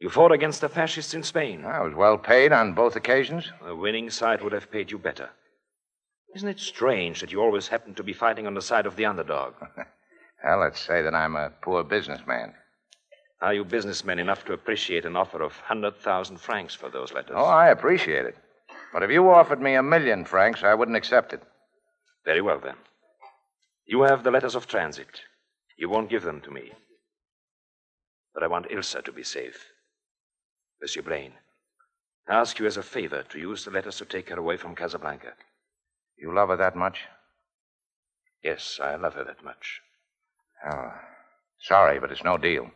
You 0.00 0.08
fought 0.08 0.30
against 0.30 0.60
the 0.60 0.68
fascists 0.68 1.14
in 1.14 1.24
Spain. 1.24 1.64
I 1.64 1.80
was 1.80 1.92
well 1.92 2.18
paid 2.18 2.52
on 2.52 2.72
both 2.72 2.94
occasions. 2.94 3.50
The 3.64 3.74
winning 3.74 4.10
side 4.10 4.42
would 4.42 4.52
have 4.52 4.70
paid 4.70 4.92
you 4.92 4.98
better. 4.98 5.30
Isn't 6.36 6.48
it 6.48 6.60
strange 6.60 7.20
that 7.20 7.32
you 7.32 7.40
always 7.40 7.68
happen 7.68 7.94
to 7.94 8.04
be 8.04 8.12
fighting 8.12 8.46
on 8.46 8.54
the 8.54 8.62
side 8.62 8.86
of 8.86 8.94
the 8.94 9.06
underdog? 9.06 9.54
well, 10.44 10.58
let's 10.60 10.78
say 10.78 11.02
that 11.02 11.14
I'm 11.14 11.34
a 11.34 11.50
poor 11.62 11.82
businessman. 11.82 12.54
Are 13.40 13.54
you 13.54 13.64
businessmen 13.64 14.20
enough 14.20 14.44
to 14.44 14.52
appreciate 14.52 15.04
an 15.04 15.16
offer 15.16 15.42
of 15.42 15.56
100,000 15.56 16.36
francs 16.38 16.74
for 16.74 16.90
those 16.90 17.12
letters? 17.12 17.34
Oh, 17.36 17.44
I 17.44 17.68
appreciate 17.68 18.24
it. 18.24 18.36
But 18.92 19.02
if 19.02 19.10
you 19.10 19.28
offered 19.28 19.60
me 19.60 19.74
a 19.74 19.82
million 19.82 20.24
francs, 20.24 20.62
I 20.62 20.74
wouldn't 20.74 20.96
accept 20.96 21.32
it. 21.32 21.42
Very 22.24 22.40
well, 22.40 22.60
then. 22.60 22.76
You 23.86 24.02
have 24.02 24.22
the 24.22 24.30
letters 24.30 24.54
of 24.54 24.66
transit. 24.66 25.22
You 25.76 25.88
won't 25.88 26.10
give 26.10 26.22
them 26.22 26.40
to 26.42 26.50
me. 26.50 26.72
But 28.34 28.42
I 28.42 28.48
want 28.48 28.68
Ilsa 28.68 29.04
to 29.04 29.12
be 29.12 29.24
safe. 29.24 29.72
Monsieur 30.80 31.02
Blaine, 31.02 31.32
I 32.28 32.34
ask 32.34 32.58
you 32.58 32.66
as 32.66 32.76
a 32.76 32.82
favor 32.82 33.24
to 33.24 33.38
use 33.38 33.64
the 33.64 33.70
letters 33.70 33.96
to 33.96 34.04
take 34.04 34.28
her 34.28 34.38
away 34.38 34.56
from 34.56 34.76
Casablanca. 34.76 35.32
You 36.16 36.32
love 36.34 36.50
her 36.50 36.56
that 36.56 36.76
much? 36.76 37.00
Yes, 38.44 38.78
I 38.80 38.94
love 38.94 39.14
her 39.14 39.24
that 39.24 39.42
much. 39.44 39.80
Oh, 40.70 40.92
sorry, 41.60 41.98
but 41.98 42.12
it's 42.12 42.22
no 42.22 42.38
deal. 42.38 42.70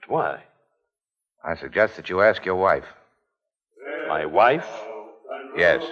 But 0.00 0.10
why? 0.10 0.42
I 1.44 1.56
suggest 1.56 1.96
that 1.96 2.08
you 2.08 2.20
ask 2.20 2.44
your 2.44 2.56
wife. 2.56 2.86
My 4.08 4.26
wife? 4.26 4.68
Yes. 5.56 5.82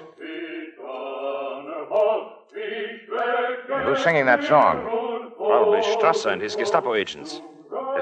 Who's 3.85 4.03
singing 4.05 4.27
that 4.27 4.45
song? 4.45 5.33
Probably 5.37 5.81
Strasser 5.81 6.33
and 6.33 6.41
his 6.41 6.55
Gestapo 6.55 6.95
agents. 6.95 7.41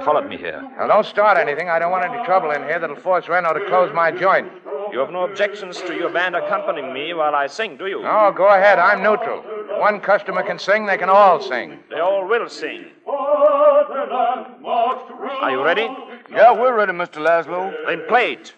They 0.01 0.07
followed 0.07 0.29
me 0.31 0.39
here. 0.39 0.63
Now, 0.79 0.87
don't 0.87 1.05
start 1.05 1.37
anything. 1.37 1.69
I 1.69 1.79
don't 1.79 1.91
want 1.91 2.07
any 2.11 2.25
trouble 2.25 2.53
in 2.53 2.63
here 2.63 2.79
that'll 2.79 2.97
force 2.97 3.29
Renault 3.29 3.53
to 3.53 3.67
close 3.67 3.93
my 3.95 4.11
joint. 4.11 4.51
You 4.93 4.99
have 4.99 5.11
no 5.11 5.25
objections 5.25 5.77
to 5.83 5.95
your 5.95 6.09
band 6.09 6.35
accompanying 6.35 6.95
me 6.95 7.13
while 7.13 7.35
I 7.35 7.47
sing, 7.49 7.77
do 7.77 7.87
you? 7.87 8.01
No, 8.03 8.33
go 8.35 8.49
ahead. 8.49 8.79
I'm 8.79 9.03
neutral. 9.03 9.45
If 9.45 9.79
one 9.79 10.01
customer 10.01 10.43
can 10.43 10.59
sing, 10.59 10.87
they 10.87 10.97
can 10.97 11.11
all 11.11 11.43
sing. 11.43 11.81
They 11.91 12.01
all 12.01 12.27
will 12.27 12.49
sing. 12.49 12.87
Are 15.43 15.51
you 15.51 15.63
ready? 15.63 15.87
Yeah, 16.31 16.53
we're 16.53 16.75
ready, 16.75 16.93
Mr. 16.93 17.21
Laszlo. 17.21 17.71
Then 17.87 18.03
play 18.09 18.33
it. 18.33 18.55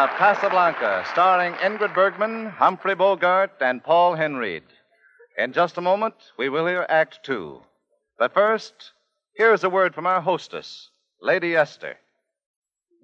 Of 0.00 0.16
Casablanca, 0.16 1.04
starring 1.12 1.52
Ingrid 1.56 1.94
Bergman, 1.94 2.46
Humphrey 2.46 2.94
Bogart, 2.94 3.50
and 3.60 3.84
Paul 3.84 4.16
Henreid. 4.16 4.62
In 5.36 5.52
just 5.52 5.76
a 5.76 5.82
moment, 5.82 6.14
we 6.38 6.48
will 6.48 6.66
hear 6.66 6.86
Act 6.88 7.22
Two. 7.22 7.60
But 8.18 8.32
first, 8.32 8.92
here's 9.34 9.62
a 9.62 9.68
word 9.68 9.94
from 9.94 10.06
our 10.06 10.22
hostess, 10.22 10.88
Lady 11.20 11.54
Esther. 11.54 11.98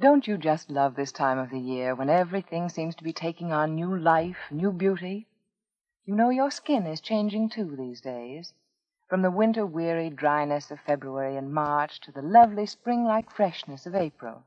Don't 0.00 0.26
you 0.26 0.38
just 0.38 0.70
love 0.70 0.96
this 0.96 1.12
time 1.12 1.38
of 1.38 1.50
the 1.50 1.60
year 1.60 1.94
when 1.94 2.08
everything 2.08 2.70
seems 2.70 2.94
to 2.94 3.04
be 3.04 3.12
taking 3.12 3.52
on 3.52 3.74
new 3.74 3.94
life, 3.94 4.38
new 4.50 4.72
beauty? 4.72 5.26
You 6.06 6.14
know 6.14 6.30
your 6.30 6.50
skin 6.50 6.86
is 6.86 7.02
changing 7.02 7.50
too 7.50 7.76
these 7.76 8.00
days. 8.00 8.54
From 9.10 9.20
the 9.20 9.30
winter 9.30 9.66
weary 9.66 10.08
dryness 10.08 10.70
of 10.70 10.80
February 10.80 11.36
and 11.36 11.52
March 11.52 12.00
to 12.00 12.10
the 12.10 12.22
lovely 12.22 12.64
spring 12.64 13.04
like 13.04 13.30
freshness 13.30 13.84
of 13.84 13.94
April. 13.94 14.44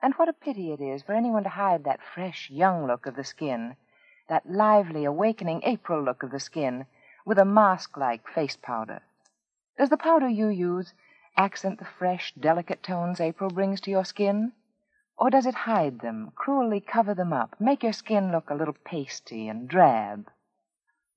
And 0.00 0.14
what 0.14 0.28
a 0.28 0.32
pity 0.32 0.72
it 0.72 0.80
is 0.80 1.02
for 1.02 1.12
anyone 1.12 1.42
to 1.42 1.48
hide 1.48 1.84
that 1.84 2.02
fresh, 2.02 2.50
young 2.50 2.86
look 2.86 3.06
of 3.06 3.16
the 3.16 3.24
skin, 3.24 3.76
that 4.28 4.48
lively, 4.48 5.04
awakening 5.04 5.62
April 5.64 6.02
look 6.02 6.22
of 6.22 6.30
the 6.30 6.38
skin, 6.38 6.86
with 7.24 7.38
a 7.38 7.44
mask 7.44 7.96
like 7.96 8.28
face 8.28 8.56
powder. 8.56 9.02
Does 9.76 9.90
the 9.90 9.96
powder 9.96 10.28
you 10.28 10.48
use 10.48 10.94
accent 11.36 11.78
the 11.78 11.84
fresh, 11.84 12.32
delicate 12.34 12.82
tones 12.82 13.20
April 13.20 13.50
brings 13.50 13.80
to 13.82 13.90
your 13.90 14.04
skin? 14.04 14.52
Or 15.16 15.30
does 15.30 15.46
it 15.46 15.54
hide 15.54 16.00
them, 16.00 16.32
cruelly 16.36 16.80
cover 16.80 17.14
them 17.14 17.32
up, 17.32 17.60
make 17.60 17.82
your 17.82 17.92
skin 17.92 18.30
look 18.30 18.50
a 18.50 18.54
little 18.54 18.76
pasty 18.84 19.48
and 19.48 19.68
drab? 19.68 20.30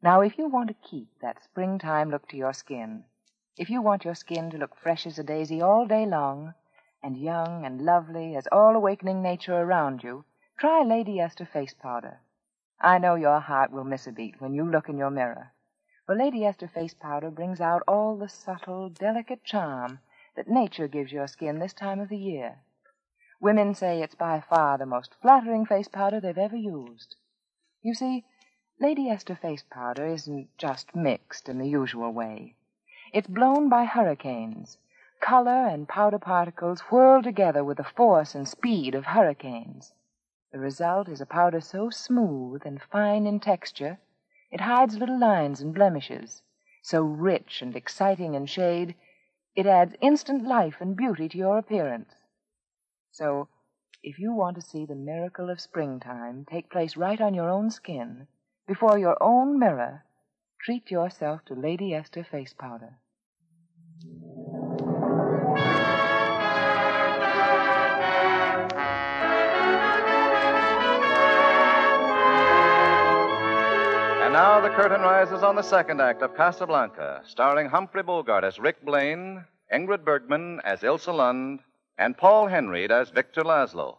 Now, 0.01 0.21
if 0.21 0.39
you 0.39 0.47
want 0.47 0.69
to 0.69 0.87
keep 0.89 1.07
that 1.21 1.43
springtime 1.43 2.09
look 2.09 2.27
to 2.29 2.37
your 2.37 2.53
skin, 2.53 3.03
if 3.57 3.69
you 3.69 3.81
want 3.81 4.05
your 4.05 4.15
skin 4.15 4.49
to 4.49 4.57
look 4.57 4.75
fresh 4.75 5.05
as 5.05 5.19
a 5.19 5.23
daisy 5.23 5.61
all 5.61 5.85
day 5.85 6.05
long, 6.07 6.55
and 7.03 7.17
young 7.17 7.65
and 7.65 7.81
lovely 7.81 8.35
as 8.35 8.47
all 8.51 8.75
awakening 8.75 9.21
nature 9.21 9.57
around 9.57 10.03
you, 10.03 10.23
try 10.57 10.83
Lady 10.83 11.19
Esther 11.19 11.45
face 11.45 11.73
powder. 11.73 12.19
I 12.79 12.97
know 12.97 13.15
your 13.15 13.39
heart 13.39 13.71
will 13.71 13.83
miss 13.83 14.07
a 14.07 14.11
beat 14.11 14.39
when 14.39 14.53
you 14.53 14.69
look 14.69 14.89
in 14.89 14.97
your 14.97 15.09
mirror. 15.09 15.53
For 16.05 16.15
Lady 16.15 16.45
Esther 16.45 16.67
face 16.67 16.93
powder 16.93 17.31
brings 17.31 17.61
out 17.61 17.83
all 17.87 18.17
the 18.17 18.29
subtle, 18.29 18.89
delicate 18.89 19.43
charm 19.43 19.99
that 20.35 20.47
nature 20.47 20.87
gives 20.87 21.11
your 21.11 21.27
skin 21.27 21.59
this 21.59 21.73
time 21.73 21.99
of 21.99 22.09
the 22.09 22.17
year. 22.17 22.59
Women 23.39 23.73
say 23.73 24.01
it's 24.01 24.15
by 24.15 24.39
far 24.39 24.77
the 24.77 24.85
most 24.85 25.15
flattering 25.21 25.65
face 25.65 25.87
powder 25.87 26.19
they've 26.19 26.37
ever 26.37 26.55
used. 26.55 27.15
You 27.81 27.93
see, 27.95 28.25
Lady 28.79 29.09
Esther 29.09 29.35
face 29.35 29.63
powder 29.63 30.05
isn't 30.05 30.55
just 30.57 30.95
mixed 30.95 31.49
in 31.49 31.57
the 31.57 31.67
usual 31.67 32.11
way. 32.11 32.55
It's 33.13 33.27
blown 33.27 33.69
by 33.69 33.85
hurricanes. 33.85 34.77
Color 35.21 35.67
and 35.67 35.87
powder 35.87 36.19
particles 36.19 36.81
whirl 36.81 37.21
together 37.21 37.63
with 37.63 37.77
the 37.77 37.83
force 37.83 38.33
and 38.33 38.47
speed 38.47 38.95
of 38.95 39.05
hurricanes. 39.05 39.93
The 40.51 40.59
result 40.59 41.07
is 41.07 41.21
a 41.21 41.25
powder 41.25 41.61
so 41.61 41.89
smooth 41.91 42.63
and 42.65 42.81
fine 42.81 43.27
in 43.27 43.39
texture, 43.39 43.99
it 44.49 44.61
hides 44.61 44.97
little 44.97 45.19
lines 45.19 45.61
and 45.61 45.73
blemishes. 45.73 46.41
So 46.81 47.03
rich 47.03 47.61
and 47.61 47.75
exciting 47.75 48.33
in 48.33 48.47
shade, 48.47 48.95
it 49.55 49.67
adds 49.67 49.95
instant 50.01 50.43
life 50.43 50.81
and 50.81 50.95
beauty 50.95 51.29
to 51.29 51.37
your 51.37 51.59
appearance. 51.59 52.15
So, 53.11 53.47
if 54.01 54.17
you 54.17 54.33
want 54.33 54.55
to 54.55 54.61
see 54.61 54.85
the 54.85 54.95
miracle 54.95 55.51
of 55.51 55.61
springtime 55.61 56.45
take 56.45 56.71
place 56.71 56.97
right 56.97 57.21
on 57.21 57.35
your 57.35 57.49
own 57.49 57.69
skin, 57.69 58.27
before 58.67 58.97
your 58.97 59.21
own 59.21 59.59
mirror, 59.59 60.03
treat 60.59 60.89
yourself 60.89 61.45
to 61.45 61.53
Lady 61.53 61.93
Esther 61.93 62.23
face 62.23 62.53
powder. 62.53 62.97
And 74.31 74.37
now 74.37 74.61
the 74.61 74.69
curtain 74.69 75.01
rises 75.01 75.43
on 75.43 75.57
the 75.57 75.61
second 75.61 75.99
act 75.99 76.21
of 76.21 76.37
Casablanca, 76.37 77.21
starring 77.25 77.67
Humphrey 77.67 78.01
Bogart 78.01 78.45
as 78.45 78.59
Rick 78.59 78.81
Blaine, 78.85 79.43
Ingrid 79.73 80.05
Bergman 80.05 80.61
as 80.63 80.83
Ilsa 80.83 81.13
Lund, 81.13 81.59
and 81.97 82.17
Paul 82.17 82.47
Henreid 82.47 82.91
as 82.91 83.09
Victor 83.09 83.41
Laszlo. 83.41 83.97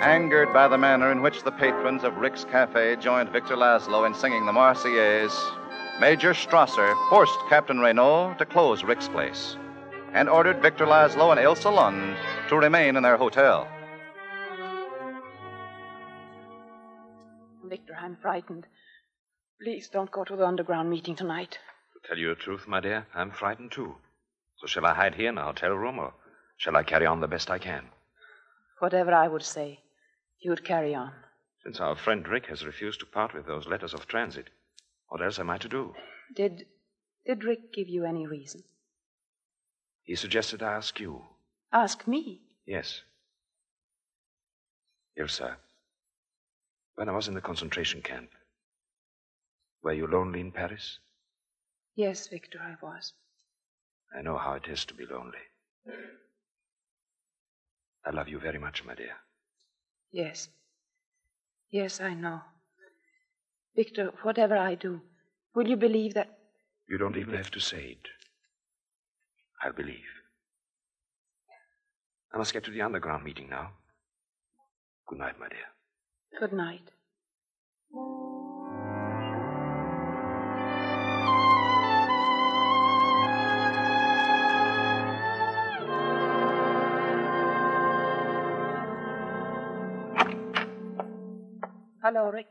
Angered 0.00 0.52
by 0.52 0.66
the 0.66 0.76
manner 0.76 1.12
in 1.12 1.22
which 1.22 1.44
the 1.44 1.52
patrons 1.52 2.02
of 2.02 2.16
Rick's 2.16 2.42
Cafe 2.42 2.96
joined 2.96 3.28
Victor 3.30 3.54
Laszlo 3.54 4.04
in 4.04 4.14
singing 4.14 4.46
the 4.46 4.52
Marseillaise, 4.52 5.61
Major 6.02 6.34
Strasser 6.34 6.96
forced 7.08 7.38
Captain 7.48 7.78
Renault 7.78 8.34
to 8.38 8.44
close 8.44 8.82
Rick's 8.82 9.06
place 9.06 9.56
and 10.12 10.28
ordered 10.28 10.60
Victor 10.60 10.84
Laszlo 10.84 11.30
and 11.30 11.38
Ilsa 11.38 11.72
Lund 11.72 12.16
to 12.48 12.56
remain 12.56 12.96
in 12.96 13.04
their 13.04 13.16
hotel. 13.16 13.68
Victor, 17.64 17.94
I'm 17.96 18.16
frightened. 18.16 18.66
Please 19.62 19.88
don't 19.88 20.10
go 20.10 20.24
to 20.24 20.34
the 20.34 20.44
underground 20.44 20.90
meeting 20.90 21.14
tonight. 21.14 21.60
To 21.92 22.08
tell 22.08 22.18
you 22.18 22.30
the 22.30 22.34
truth, 22.34 22.66
my 22.66 22.80
dear, 22.80 23.06
I'm 23.14 23.30
frightened 23.30 23.70
too. 23.70 23.94
So 24.56 24.66
shall 24.66 24.86
I 24.86 24.94
hide 24.94 25.14
here 25.14 25.28
in 25.28 25.38
a 25.38 25.44
hotel 25.44 25.74
room, 25.74 26.00
or 26.00 26.14
shall 26.56 26.76
I 26.76 26.82
carry 26.82 27.06
on 27.06 27.20
the 27.20 27.28
best 27.28 27.48
I 27.48 27.60
can? 27.60 27.84
Whatever 28.80 29.14
I 29.14 29.28
would 29.28 29.44
say, 29.44 29.78
you'd 30.40 30.64
carry 30.64 30.96
on. 30.96 31.12
Since 31.62 31.78
our 31.78 31.94
friend 31.94 32.26
Rick 32.26 32.46
has 32.46 32.66
refused 32.66 32.98
to 32.98 33.06
part 33.06 33.32
with 33.32 33.46
those 33.46 33.68
letters 33.68 33.94
of 33.94 34.08
transit, 34.08 34.48
what 35.12 35.20
else 35.20 35.38
am 35.38 35.50
I 35.50 35.58
to 35.58 35.68
do? 35.68 35.94
Did 36.34 36.64
did 37.26 37.44
Rick 37.44 37.74
give 37.74 37.86
you 37.86 38.06
any 38.06 38.26
reason? 38.26 38.62
He 40.04 40.16
suggested 40.16 40.62
I 40.62 40.72
ask 40.72 40.98
you. 40.98 41.20
Ask 41.70 42.08
me. 42.08 42.40
Yes. 42.64 43.02
Ilsa, 45.20 45.56
when 46.94 47.10
I 47.10 47.12
was 47.12 47.28
in 47.28 47.34
the 47.34 47.42
concentration 47.42 48.00
camp, 48.00 48.30
were 49.82 49.92
you 49.92 50.06
lonely 50.06 50.40
in 50.40 50.50
Paris? 50.50 50.98
Yes, 51.94 52.28
Victor, 52.28 52.60
I 52.62 52.76
was. 52.82 53.12
I 54.18 54.22
know 54.22 54.38
how 54.38 54.54
it 54.54 54.66
is 54.66 54.86
to 54.86 54.94
be 54.94 55.04
lonely. 55.04 55.44
I 58.06 58.10
love 58.12 58.30
you 58.30 58.38
very 58.38 58.58
much, 58.58 58.82
my 58.82 58.94
dear. 58.94 59.16
Yes. 60.10 60.48
Yes, 61.70 62.00
I 62.00 62.14
know. 62.14 62.40
Victor, 63.74 64.12
whatever 64.22 64.56
I 64.56 64.74
do, 64.74 65.00
will 65.54 65.66
you 65.66 65.76
believe 65.76 66.14
that? 66.14 66.38
You 66.88 66.98
don't 66.98 67.16
even 67.16 67.34
have 67.34 67.50
to 67.52 67.60
say 67.60 67.96
it. 67.96 68.08
I'll 69.62 69.72
believe. 69.72 69.96
I 72.34 72.38
must 72.38 72.52
get 72.52 72.64
to 72.64 72.70
the 72.70 72.82
underground 72.82 73.24
meeting 73.24 73.48
now. 73.48 73.70
Good 75.06 75.18
night, 75.18 75.38
my 75.38 75.48
dear. 75.48 76.38
Good 76.38 76.52
night. 76.52 76.90
Hello, 92.02 92.30
Rick. 92.30 92.48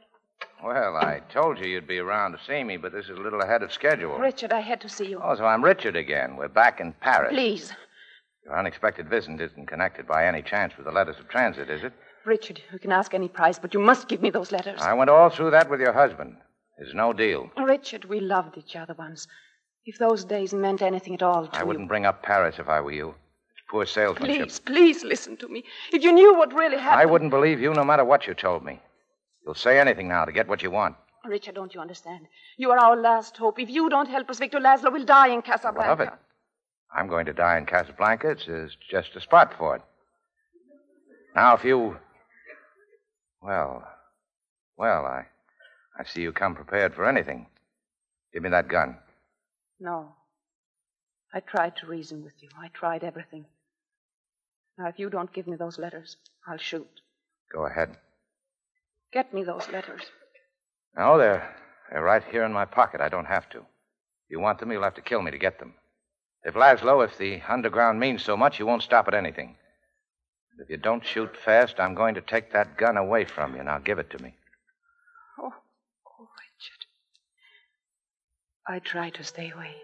Well, 0.63 0.95
I 0.95 1.21
told 1.34 1.58
you 1.60 1.65
you'd 1.65 1.88
be 1.88 1.97
around 1.97 2.34
to 2.34 2.39
see 2.45 2.63
me, 2.63 2.78
but 2.78 2.91
this 2.91 3.06
is 3.06 3.17
a 3.17 3.21
little 3.21 3.41
ahead 3.41 3.63
of 3.63 3.74
schedule. 3.74 4.17
Richard, 4.17 4.54
I 4.54 4.60
had 4.60 4.80
to 4.82 4.89
see 4.89 5.08
you. 5.08 5.19
Oh, 5.24 5.36
so 5.36 5.45
I'm 5.45 5.63
Richard 5.63 5.95
again. 5.95 6.36
We're 6.36 6.50
back 6.50 6.80
in 6.80 6.93
Paris. 7.02 7.32
Please. 7.34 7.74
Your 8.45 8.58
unexpected 8.58 9.10
visit 9.10 9.41
isn't 9.41 9.67
connected 9.67 10.08
by 10.08 10.26
any 10.26 10.41
chance 10.41 10.74
with 10.78 10.86
the 10.86 10.91
letters 10.91 11.17
of 11.19 11.28
transit, 11.30 11.69
is 11.69 11.84
it? 11.84 11.93
Richard, 12.26 12.62
you 12.71 12.78
can 12.78 12.91
ask 12.91 13.13
any 13.13 13.28
price, 13.28 13.58
but 13.58 13.74
you 13.74 13.80
must 13.80 14.08
give 14.08 14.21
me 14.21 14.30
those 14.30 14.52
letters. 14.52 14.80
I 14.82 14.93
went 14.93 15.10
all 15.10 15.30
through 15.30 15.52
that 15.52 15.69
with 15.69 15.80
your 15.80 15.93
husband. 15.93 16.38
There's 16.78 16.93
no 16.93 17.13
deal. 17.13 17.50
Richard, 17.58 18.06
we 18.06 18.19
loved 18.19 18.58
each 18.58 18.76
other 18.76 18.93
once. 18.97 19.28
If 19.86 19.97
those 19.97 20.24
days 20.24 20.54
meant 20.54 20.84
anything 20.84 21.15
at 21.15 21.24
all 21.24 21.47
to 21.47 21.60
I 21.60 21.63
wouldn't 21.63 21.86
you. 21.86 21.89
bring 21.89 22.06
up 22.06 22.21
Paris 22.21 22.58
if 22.60 22.69
I 22.69 22.82
were 22.82 22.91
you. 22.91 23.10
It's 23.10 23.63
poor 23.69 23.88
salesmanship. 23.88 24.43
Please, 24.43 24.60
please 24.60 25.04
listen 25.04 25.38
to 25.38 25.47
me. 25.47 25.63
If 25.91 26.04
you 26.04 26.12
knew 26.12 26.36
what 26.38 26.54
really 26.54 26.78
happened. 26.78 27.02
I 27.02 27.06
wouldn't 27.06 27.32
believe 27.32 27.60
you 27.60 27.74
no 27.74 27.84
matter 27.84 28.06
what 28.06 28.28
you 28.28 28.36
told 28.36 28.63
me. 28.63 28.80
You'll 29.45 29.56
say 29.56 29.80
anything 29.80 30.08
now 30.08 30.25
to 30.25 30.32
get 30.32 30.47
what 30.47 30.62
you 30.63 30.71
want. 30.71 30.95
Richard, 31.25 31.56
don't 31.56 31.73
you 31.73 31.82
understand? 31.82 32.27
You 32.58 32.71
are 32.71 32.80
our 32.80 32.95
last 32.95 33.38
hope. 33.38 33.60
If 33.60 33.69
you 33.69 33.89
don't 33.89 34.10
help 34.10 34.30
us, 34.30 34.39
Victor 34.39 34.60
Laszlo 34.60 34.91
will 34.91 35.06
die 35.06 35.30
in 35.30 35.41
Casablanca. 35.41 35.89
What 35.89 35.89
of 35.89 35.99
it? 36.01 36.10
I'm 36.93 37.08
going 37.08 37.25
to 37.27 37.34
die 37.34 37.58
in 37.58 37.65
Casablanca. 37.65 38.32
It's, 38.32 38.45
it's 38.47 38.75
just 38.89 39.15
a 39.15 39.21
spot 39.21 39.54
for 39.58 39.75
it. 39.75 39.82
Now, 41.36 41.56
if 41.56 41.63
you. 41.63 41.97
Well, 43.41 43.88
well, 44.77 45.06
I, 45.06 45.25
I 45.97 46.04
see 46.06 46.21
you 46.21 46.32
come 46.32 46.56
prepared 46.56 46.93
for 46.93 47.08
anything. 47.08 47.47
Give 48.34 48.43
me 48.43 48.49
that 48.49 48.67
gun. 48.67 48.97
No. 49.80 50.13
I 51.34 51.39
tried 51.39 51.77
to 51.77 51.88
reason 51.88 52.23
with 52.23 52.34
you. 52.41 52.49
I 52.60 52.67
tried 52.73 53.04
everything. 53.04 53.45
Now, 54.77 54.88
if 54.88 54.99
you 54.99 55.10
don't 55.10 55.32
give 55.32 55.47
me 55.47 55.56
those 55.56 55.80
letters, 55.80 56.17
I'll 56.47 56.58
shoot. 56.58 56.89
Go 57.54 57.65
ahead. 57.65 57.95
Get 59.12 59.34
me 59.34 59.43
those 59.43 59.67
letters. 59.69 60.02
No, 60.97 61.17
they're, 61.17 61.56
they're 61.89 62.04
right 62.04 62.24
here 62.32 62.43
in 62.43 62.54
my 62.54 62.65
pocket. 62.65 63.02
I 63.02 63.10
don't 63.10 63.26
have 63.26 63.50
to. 63.50 63.60
If 63.60 64.30
you 64.30 64.39
want 64.39 64.60
them, 64.60 64.71
you'll 64.71 64.84
have 64.84 64.95
to 64.95 65.02
kill 65.02 65.21
me 65.21 65.32
to 65.32 65.38
get 65.38 65.60
them. 65.60 65.74
If 66.43 66.56
Laszlo, 66.56 67.06
if 67.06 67.17
the 67.17 67.41
underground 67.47 68.00
means 68.00 68.24
so 68.24 68.36
much, 68.36 68.60
you 68.60 68.65
won't 68.65 68.84
stop 68.84 69.08
at 69.08 69.13
anything. 69.13 69.58
If 70.60 70.69
you 70.69 70.78
don't 70.78 71.06
shoot 71.06 71.36
fast, 71.36 71.80
I'm 71.80 71.95
going 71.95 72.15
to 72.15 72.21
take 72.21 72.52
that 72.54 72.78
gun 72.78 72.97
away 72.97 73.26
from 73.26 73.56
you. 73.56 73.63
Now 73.63 73.80
give 73.80 74.00
it 74.00 74.10
to 74.12 74.21
me. 74.21 74.36
Oh, 75.39 75.54
oh, 76.19 76.28
Richard. 76.39 76.86
I 78.67 78.80
tried 78.80 79.15
to 79.15 79.24
stay 79.24 79.52
away. 79.52 79.76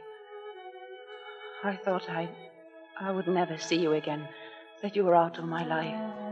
I 1.64 1.76
thought 1.76 2.10
I, 2.10 2.30
I 3.00 3.12
would 3.12 3.28
never 3.28 3.58
see 3.58 3.78
you 3.78 3.94
again, 3.94 4.28
that 4.82 4.96
you 4.96 5.04
were 5.04 5.16
out 5.16 5.40
of 5.40 5.46
my 5.46 5.66
life. 5.66 6.27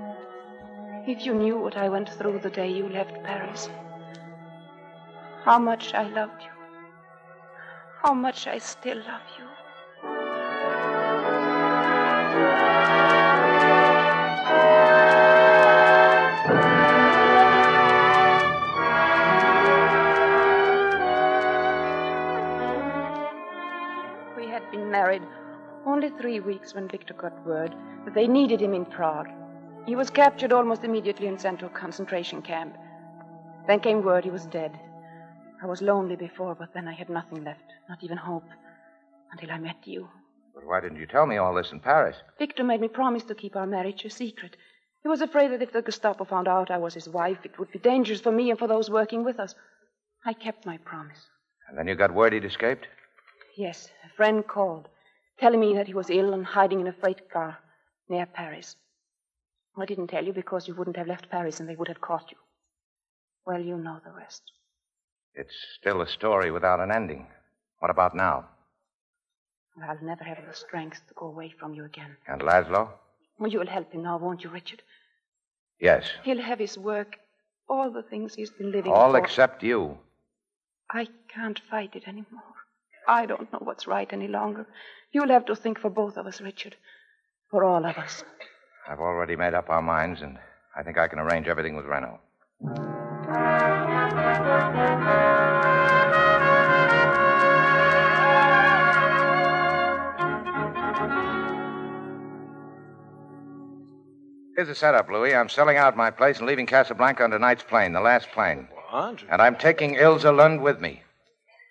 If 1.07 1.23
you 1.23 1.35
knew 1.35 1.59
what 1.59 1.77
I 1.77 1.87
went 1.87 2.09
through 2.09 2.39
the 2.39 2.49
day 2.49 2.67
you 2.67 2.89
left 2.89 3.23
Paris, 3.23 3.69
how 5.43 5.59
much 5.59 5.93
I 5.93 6.07
loved 6.07 6.41
you, 6.41 6.49
how 8.01 8.15
much 8.15 8.47
I 8.47 8.57
still 8.57 8.97
love 8.97 9.21
you. 9.37 9.45
We 24.35 24.47
had 24.47 24.63
been 24.71 24.89
married 24.89 25.21
only 25.85 26.09
three 26.09 26.39
weeks 26.39 26.73
when 26.73 26.87
Victor 26.87 27.13
got 27.13 27.45
word 27.45 27.75
that 28.05 28.15
they 28.15 28.25
needed 28.25 28.59
him 28.59 28.73
in 28.73 28.85
Prague. 28.85 29.29
He 29.85 29.95
was 29.95 30.09
captured 30.09 30.51
almost 30.51 30.83
immediately 30.83 31.27
and 31.27 31.39
sent 31.39 31.59
to 31.59 31.67
a 31.67 31.69
concentration 31.69 32.41
camp. 32.41 32.75
Then 33.67 33.79
came 33.79 34.03
word 34.03 34.23
he 34.23 34.31
was 34.31 34.47
dead. 34.47 34.79
I 35.61 35.67
was 35.67 35.81
lonely 35.81 36.15
before, 36.15 36.55
but 36.55 36.73
then 36.73 36.87
I 36.87 36.93
had 36.93 37.09
nothing 37.09 37.43
left, 37.43 37.71
not 37.87 38.03
even 38.03 38.17
hope, 38.17 38.47
until 39.31 39.51
I 39.51 39.59
met 39.59 39.85
you. 39.85 40.09
But 40.55 40.65
why 40.65 40.81
didn't 40.81 40.97
you 40.97 41.05
tell 41.05 41.27
me 41.27 41.37
all 41.37 41.53
this 41.53 41.71
in 41.71 41.79
Paris? 41.79 42.15
Victor 42.39 42.63
made 42.63 42.81
me 42.81 42.87
promise 42.87 43.23
to 43.25 43.35
keep 43.35 43.55
our 43.55 43.67
marriage 43.67 44.03
a 44.05 44.09
secret. 44.09 44.57
He 45.03 45.07
was 45.09 45.21
afraid 45.21 45.51
that 45.51 45.61
if 45.61 45.71
the 45.71 45.83
Gestapo 45.83 46.23
found 46.23 46.47
out 46.47 46.71
I 46.71 46.77
was 46.77 46.95
his 46.95 47.07
wife, 47.07 47.39
it 47.43 47.59
would 47.59 47.71
be 47.71 47.77
dangerous 47.79 48.21
for 48.21 48.31
me 48.31 48.49
and 48.49 48.57
for 48.57 48.67
those 48.67 48.89
working 48.89 49.23
with 49.23 49.39
us. 49.39 49.53
I 50.25 50.33
kept 50.33 50.65
my 50.65 50.77
promise. 50.77 51.27
And 51.69 51.77
then 51.77 51.87
you 51.87 51.93
got 51.93 52.11
word 52.11 52.33
he'd 52.33 52.43
escaped? 52.43 52.87
Yes, 53.55 53.89
a 54.03 54.09
friend 54.15 54.47
called, 54.47 54.87
telling 55.39 55.59
me 55.59 55.75
that 55.75 55.87
he 55.87 55.93
was 55.93 56.09
ill 56.09 56.33
and 56.33 56.43
hiding 56.43 56.79
in 56.79 56.87
a 56.87 56.93
freight 56.93 57.29
car 57.29 57.59
near 58.09 58.25
Paris. 58.25 58.75
I 59.77 59.85
didn't 59.85 60.07
tell 60.07 60.23
you 60.23 60.33
because 60.33 60.67
you 60.67 60.75
wouldn't 60.75 60.97
have 60.97 61.07
left 61.07 61.29
Paris 61.29 61.59
and 61.59 61.67
they 61.67 61.75
would 61.75 61.88
have 61.88 62.01
caught 62.01 62.31
you. 62.31 62.38
Well, 63.45 63.61
you 63.61 63.77
know 63.77 63.99
the 64.03 64.11
rest. 64.11 64.41
It's 65.33 65.53
still 65.79 66.01
a 66.01 66.07
story 66.07 66.49
without 66.51 66.79
an 66.79 66.91
ending. 66.91 67.27
What 67.79 67.91
about 67.91 68.15
now? 68.15 68.45
I'll 69.83 69.97
never 70.01 70.23
have 70.23 70.38
the 70.47 70.53
strength 70.53 71.01
to 71.07 71.13
go 71.15 71.27
away 71.27 71.53
from 71.59 71.73
you 71.73 71.83
again. 71.83 72.15
And 72.27 72.41
Laszlo? 72.41 72.89
Well, 73.38 73.51
you'll 73.51 73.67
help 73.67 73.91
him 73.91 74.03
now, 74.03 74.17
won't 74.17 74.43
you, 74.43 74.49
Richard? 74.49 74.81
Yes. 75.79 76.05
He'll 76.23 76.41
have 76.41 76.59
his 76.59 76.77
work, 76.77 77.17
all 77.67 77.91
the 77.91 78.01
things 78.01 78.33
he's 78.35 78.51
been 78.51 78.71
living 78.71 78.93
for. 78.93 78.97
All 78.97 79.11
for. 79.11 79.17
except 79.17 79.61
you. 79.61 79.97
I 80.89 81.07
can't 81.27 81.59
fight 81.69 81.95
it 81.95 82.07
anymore. 82.07 82.55
I 83.07 83.25
don't 83.25 83.51
know 83.51 83.59
what's 83.61 83.88
right 83.88 84.11
any 84.11 84.29
longer. 84.29 84.65
You'll 85.11 85.29
have 85.29 85.45
to 85.45 85.55
think 85.55 85.79
for 85.79 85.89
both 85.89 86.17
of 86.17 86.25
us, 86.25 86.39
Richard. 86.39 86.75
For 87.51 87.63
all 87.65 87.85
of 87.85 87.97
us. 87.97 88.23
I've 88.87 88.99
already 88.99 89.35
made 89.35 89.53
up 89.53 89.69
our 89.69 89.81
minds, 89.81 90.21
and 90.21 90.37
I 90.75 90.83
think 90.83 90.97
I 90.97 91.07
can 91.07 91.19
arrange 91.19 91.47
everything 91.47 91.75
with 91.75 91.85
Renault. 91.85 92.19
Here's 104.55 104.67
the 104.69 104.75
setup, 104.75 105.09
Louis. 105.09 105.33
I'm 105.33 105.49
selling 105.49 105.77
out 105.77 105.97
my 105.97 106.11
place 106.11 106.37
and 106.37 106.47
leaving 106.47 106.65
Casablanca 106.65 107.23
on 107.23 107.31
tonight's 107.31 107.63
plane, 107.63 107.91
the 107.91 107.99
last 107.99 108.31
plane. 108.31 108.69
What? 108.89 109.23
And 109.29 109.41
I'm 109.41 109.55
taking 109.55 109.95
Ilsa 109.95 110.35
Lund 110.35 110.61
with 110.61 110.79
me. 110.79 111.01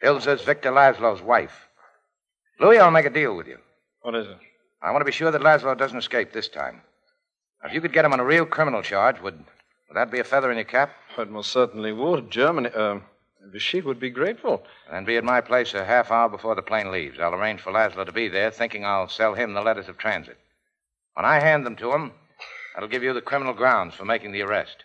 Ilsa's 0.02 0.42
Victor 0.42 0.70
Laszlo's 0.70 1.22
wife. 1.22 1.68
Louis, 2.60 2.78
I'll 2.78 2.90
make 2.90 3.06
a 3.06 3.10
deal 3.10 3.36
with 3.36 3.46
you. 3.46 3.58
What 4.02 4.14
is 4.14 4.26
it? 4.26 4.36
I 4.82 4.90
want 4.90 5.00
to 5.00 5.06
be 5.06 5.12
sure 5.12 5.30
that 5.30 5.40
Laszlo 5.40 5.78
doesn't 5.78 5.96
escape 5.96 6.32
this 6.32 6.48
time. 6.48 6.82
If 7.64 7.72
you 7.72 7.80
could 7.80 7.94
get 7.94 8.04
him 8.04 8.12
on 8.12 8.20
a 8.20 8.24
real 8.24 8.44
criminal 8.44 8.82
charge, 8.82 9.20
would, 9.22 9.36
would 9.36 9.94
that 9.94 10.10
be 10.10 10.20
a 10.20 10.24
feather 10.24 10.50
in 10.50 10.58
your 10.58 10.66
cap? 10.66 10.90
It 11.16 11.30
most 11.30 11.50
certainly 11.50 11.92
would. 11.92 12.30
Germany, 12.30 12.68
uh, 12.74 12.98
Vichy 13.50 13.80
would 13.80 13.98
be 13.98 14.10
grateful. 14.10 14.62
Then 14.90 15.06
be 15.06 15.16
at 15.16 15.24
my 15.24 15.40
place 15.40 15.72
a 15.72 15.84
half 15.84 16.10
hour 16.10 16.28
before 16.28 16.54
the 16.54 16.62
plane 16.62 16.90
leaves. 16.90 17.18
I'll 17.18 17.34
arrange 17.34 17.62
for 17.62 17.72
Laszlo 17.72 18.04
to 18.04 18.12
be 18.12 18.28
there, 18.28 18.50
thinking 18.50 18.84
I'll 18.84 19.08
sell 19.08 19.34
him 19.34 19.54
the 19.54 19.62
letters 19.62 19.88
of 19.88 19.96
transit. 19.96 20.36
When 21.14 21.24
I 21.24 21.40
hand 21.40 21.64
them 21.64 21.76
to 21.76 21.92
him, 21.92 22.12
that'll 22.74 22.88
give 22.88 23.02
you 23.02 23.14
the 23.14 23.22
criminal 23.22 23.54
grounds 23.54 23.94
for 23.94 24.04
making 24.04 24.32
the 24.32 24.42
arrest. 24.42 24.84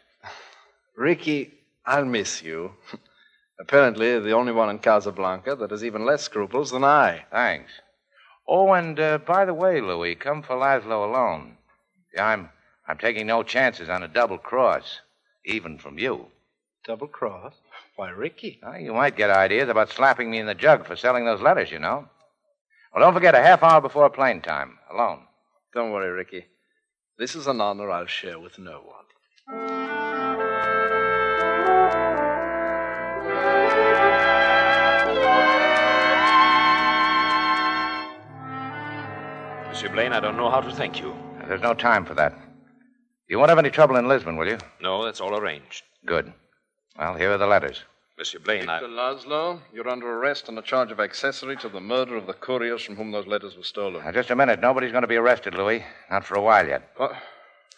Ricky, 0.95 1.53
I'll 1.85 2.05
miss 2.05 2.41
you. 2.41 2.75
Apparently, 3.59 4.19
the 4.19 4.31
only 4.31 4.53
one 4.53 4.69
in 4.69 4.79
Casablanca 4.79 5.55
that 5.55 5.71
has 5.71 5.83
even 5.83 6.05
less 6.05 6.23
scruples 6.23 6.71
than 6.71 6.85
I. 6.85 7.25
Thanks. 7.29 7.71
Oh, 8.47 8.71
and 8.71 8.97
uh, 8.97 9.17
by 9.17 9.43
the 9.43 9.53
way, 9.53 9.81
Louis, 9.81 10.15
come 10.15 10.43
for 10.43 10.55
Laszlo 10.55 11.09
alone. 11.09 11.57
Yeah, 12.13 12.27
I'm 12.27 12.49
I'm 12.89 12.97
taking 12.97 13.27
no 13.27 13.43
chances 13.43 13.87
on 13.87 14.01
a 14.01 14.07
double 14.07 14.39
cross, 14.39 15.01
even 15.45 15.77
from 15.77 15.99
you. 15.99 16.25
Double 16.87 17.05
cross? 17.05 17.53
Why, 17.95 18.09
Ricky? 18.09 18.59
Well, 18.63 18.79
you 18.79 18.93
might 18.93 19.15
get 19.15 19.29
ideas 19.29 19.69
about 19.69 19.91
slapping 19.91 20.31
me 20.31 20.39
in 20.39 20.47
the 20.47 20.55
jug 20.55 20.87
for 20.87 20.95
selling 20.95 21.23
those 21.23 21.39
letters, 21.39 21.69
you 21.69 21.77
know. 21.77 22.09
Well, 22.91 23.05
don't 23.05 23.13
forget 23.13 23.35
a 23.35 23.43
half 23.43 23.61
hour 23.61 23.79
before 23.79 24.09
plane 24.09 24.41
time, 24.41 24.79
alone. 24.91 25.19
Don't 25.71 25.91
worry, 25.91 26.09
Ricky. 26.09 26.47
This 27.19 27.35
is 27.35 27.45
an 27.45 27.61
honor 27.61 27.91
I'll 27.91 28.07
share 28.07 28.39
with 28.39 28.57
no 28.57 28.81
one. 28.81 29.05
Monsieur 39.67 39.89
Blaine, 39.89 40.11
I 40.11 40.19
don't 40.19 40.37
know 40.37 40.49
how 40.49 40.61
to 40.61 40.71
thank 40.71 40.99
you. 40.99 41.13
There's 41.47 41.61
no 41.61 41.75
time 41.75 42.03
for 42.03 42.15
that. 42.15 42.48
You 43.29 43.37
won't 43.37 43.49
have 43.49 43.59
any 43.59 43.69
trouble 43.69 43.95
in 43.95 44.07
Lisbon, 44.07 44.37
will 44.37 44.47
you? 44.47 44.57
No, 44.81 45.05
that's 45.05 45.21
all 45.21 45.37
arranged. 45.37 45.83
Good. 46.03 46.33
Well, 46.97 47.13
here 47.13 47.31
are 47.31 47.37
the 47.37 47.45
letters. 47.45 47.83
Monsieur 48.17 48.39
Blaine, 48.39 48.65
Victor 48.65 48.87
Laszlo, 48.87 49.61
you're 49.71 49.87
under 49.87 50.11
arrest 50.17 50.49
on 50.49 50.57
a 50.57 50.61
charge 50.63 50.91
of 50.91 50.99
accessory 50.99 51.55
to 51.57 51.69
the 51.69 51.79
murder 51.79 52.17
of 52.17 52.25
the 52.25 52.33
couriers 52.33 52.81
from 52.81 52.95
whom 52.95 53.11
those 53.11 53.27
letters 53.27 53.55
were 53.55 53.63
stolen. 53.63 54.03
Now, 54.03 54.11
just 54.11 54.31
a 54.31 54.35
minute. 54.35 54.59
Nobody's 54.59 54.91
going 54.91 55.03
to 55.03 55.07
be 55.07 55.15
arrested, 55.15 55.53
Louis. 55.53 55.85
Not 56.09 56.25
for 56.25 56.35
a 56.35 56.41
while 56.41 56.67
yet. 56.67 56.89
What? 56.97 57.13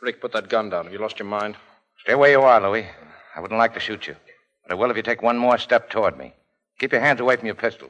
Rick, 0.01 0.21
put 0.21 0.31
that 0.31 0.49
gun 0.49 0.69
down. 0.69 0.85
Have 0.85 0.93
you 0.93 0.99
lost 0.99 1.19
your 1.19 1.27
mind? 1.27 1.57
Stay 1.99 2.15
where 2.15 2.31
you 2.31 2.41
are, 2.41 2.61
Louis. 2.61 2.87
I 3.35 3.41
wouldn't 3.41 3.59
like 3.59 3.73
to 3.73 3.79
shoot 3.79 4.07
you. 4.07 4.15
But 4.63 4.71
I 4.71 4.75
will 4.75 4.89
if 4.89 4.97
you 4.97 5.03
take 5.03 5.21
one 5.21 5.37
more 5.37 5.57
step 5.57 5.89
toward 5.89 6.17
me. 6.17 6.33
Keep 6.79 6.93
your 6.93 7.01
hands 7.01 7.19
away 7.19 7.35
from 7.35 7.45
your 7.45 7.55
pistol. 7.55 7.89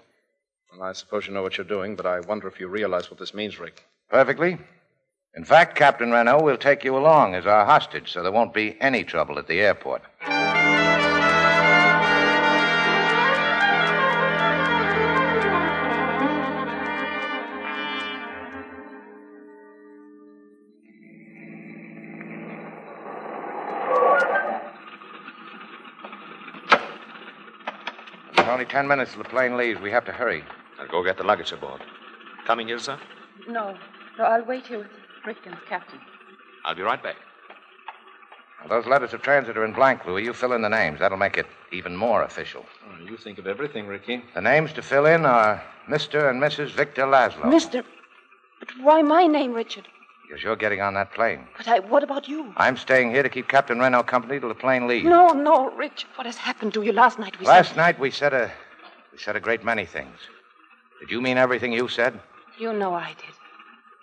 Well, 0.74 0.90
I 0.90 0.94
suppose 0.94 1.28
you 1.28 1.34
know 1.34 1.44
what 1.44 1.58
you're 1.58 1.66
doing, 1.66 1.96
but 1.96 2.08
I 2.08 2.22
wonder 2.22 2.48
if 2.48 2.60
you 2.60 2.68
realize 2.68 3.10
what 3.12 3.20
this 3.20 3.36
means, 3.36 3.60
Rick. 3.60 3.84
Perfectly. 4.10 4.58
In 5.34 5.46
fact, 5.46 5.78
Captain 5.78 6.12
Renault 6.12 6.44
will 6.44 6.58
take 6.58 6.84
you 6.84 6.98
along 6.98 7.36
as 7.36 7.46
our 7.46 7.66
hostage, 7.66 8.12
so 8.12 8.22
there 8.22 8.34
won't 8.34 8.54
be 8.54 8.76
any 8.82 9.06
trouble 9.06 9.40
at 9.40 9.48
the 9.48 9.62
airport. 9.62 10.02
There's 28.36 28.50
only 28.50 28.66
ten 28.66 28.86
minutes 28.86 29.14
till 29.14 29.24
the 29.24 29.30
plane 29.30 29.56
leaves. 29.56 29.80
We 29.80 29.92
have 29.92 30.04
to 30.06 30.12
hurry. 30.12 30.44
I'll 30.78 30.88
go 30.88 31.02
get 31.06 31.16
the 31.16 31.24
luggage 31.24 31.54
aboard. 31.54 31.82
Coming, 32.46 32.68
Ilsa? 32.68 33.00
No, 33.48 33.78
no, 34.18 34.26
I'll 34.26 34.44
wait 34.44 34.68
here 34.68 34.80
with 34.80 34.92
Rick 34.92 35.01
and 35.26 35.58
captain. 35.68 36.00
I'll 36.66 36.76
be 36.76 36.82
right 36.82 37.02
back. 37.02 37.16
Those 38.70 38.86
letters 38.86 39.14
of 39.14 39.22
transit 39.24 39.58
are 39.58 39.66
in 39.66 39.74
blank, 39.74 40.06
Louis. 40.06 40.24
You 40.24 40.34
fill 40.34 40.54
in 40.54 40.62
the 40.62 40.70
names. 40.70 41.00
That'll 41.00 41.18
make 41.18 41.38
it 41.38 41.48
even 41.72 41.96
more 41.96 42.22
official. 42.24 42.64
Oh, 42.86 43.04
you 43.04 43.18
think 43.18 43.40
of 43.40 43.48
everything, 43.48 43.88
Ricky. 43.88 44.24
The 44.36 44.42
names 44.42 44.72
to 44.74 44.84
fill 44.84 45.08
in 45.08 45.26
are 45.26 45.64
Mr. 45.90 46.30
and 46.30 46.42
Mrs. 46.42 46.72
Victor 46.72 47.04
Laszlo. 47.04 47.50
Mister. 47.50 47.84
But 48.60 48.70
why 48.82 49.02
my 49.02 49.26
name, 49.26 49.54
Richard? 49.54 49.88
Because 50.28 50.44
you're 50.44 50.56
getting 50.56 50.80
on 50.80 50.94
that 50.94 51.12
plane. 51.14 51.48
But 51.58 51.68
I, 51.68 51.80
what 51.80 52.04
about 52.04 52.28
you? 52.28 52.54
I'm 52.56 52.78
staying 52.78 53.10
here 53.10 53.24
to 53.24 53.30
keep 53.30 53.48
Captain 53.48 53.80
Renault 53.80 54.04
company 54.04 54.40
till 54.40 54.50
the 54.50 54.56
plane 54.56 54.88
leaves. 54.88 55.06
No, 55.06 55.30
no, 55.30 55.72
Richard. 55.72 56.10
What 56.16 56.28
has 56.28 56.38
happened 56.38 56.74
to 56.76 56.84
you 56.84 56.94
last 56.94 57.18
night? 57.18 57.40
We 57.40 57.48
Last 57.48 57.70
said... 57.70 57.78
night 57.78 58.00
we 58.00 58.12
said 58.12 58.34
a 58.34 58.52
we 59.12 59.18
said 59.18 59.36
a 59.36 59.40
great 59.40 59.64
many 59.64 59.86
things. 59.86 60.16
Did 61.00 61.10
you 61.10 61.20
mean 61.20 61.38
everything 61.38 61.74
you 61.74 61.88
said? 61.88 62.20
You 62.60 62.74
know 62.74 62.94
I 62.94 63.16
did. 63.18 63.36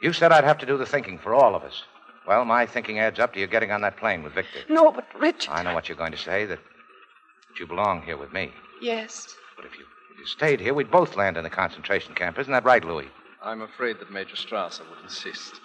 You 0.00 0.12
said 0.12 0.32
I'd 0.32 0.44
have 0.44 0.58
to 0.58 0.66
do 0.66 0.76
the 0.76 0.86
thinking 0.86 1.18
for 1.18 1.34
all 1.34 1.54
of 1.54 1.62
us. 1.64 1.82
Well, 2.26 2.44
my 2.44 2.66
thinking 2.66 2.98
adds 2.98 3.18
up 3.18 3.32
to 3.32 3.40
you 3.40 3.46
getting 3.46 3.72
on 3.72 3.80
that 3.80 3.96
plane 3.96 4.22
with 4.22 4.34
Victor. 4.34 4.60
No, 4.68 4.92
but 4.92 5.06
Richard. 5.18 5.50
I 5.50 5.62
know 5.62 5.74
what 5.74 5.88
you're 5.88 5.96
going 5.96 6.12
to 6.12 6.18
say, 6.18 6.44
that, 6.44 6.58
that 6.58 7.58
you 7.58 7.66
belong 7.66 8.02
here 8.02 8.16
with 8.16 8.32
me. 8.32 8.52
Yes. 8.80 9.34
But 9.56 9.64
if 9.64 9.78
you 9.78 9.84
if 10.12 10.18
you 10.18 10.26
stayed 10.26 10.60
here, 10.60 10.74
we'd 10.74 10.90
both 10.90 11.16
land 11.16 11.36
in 11.36 11.46
a 11.46 11.50
concentration 11.50 12.14
camp. 12.14 12.38
Isn't 12.38 12.52
that 12.52 12.64
right, 12.64 12.84
Louis? 12.84 13.08
I'm 13.42 13.62
afraid 13.62 13.98
that 14.00 14.10
Major 14.12 14.36
Strasser 14.36 14.80
would 14.90 14.98
insist. 15.02 15.60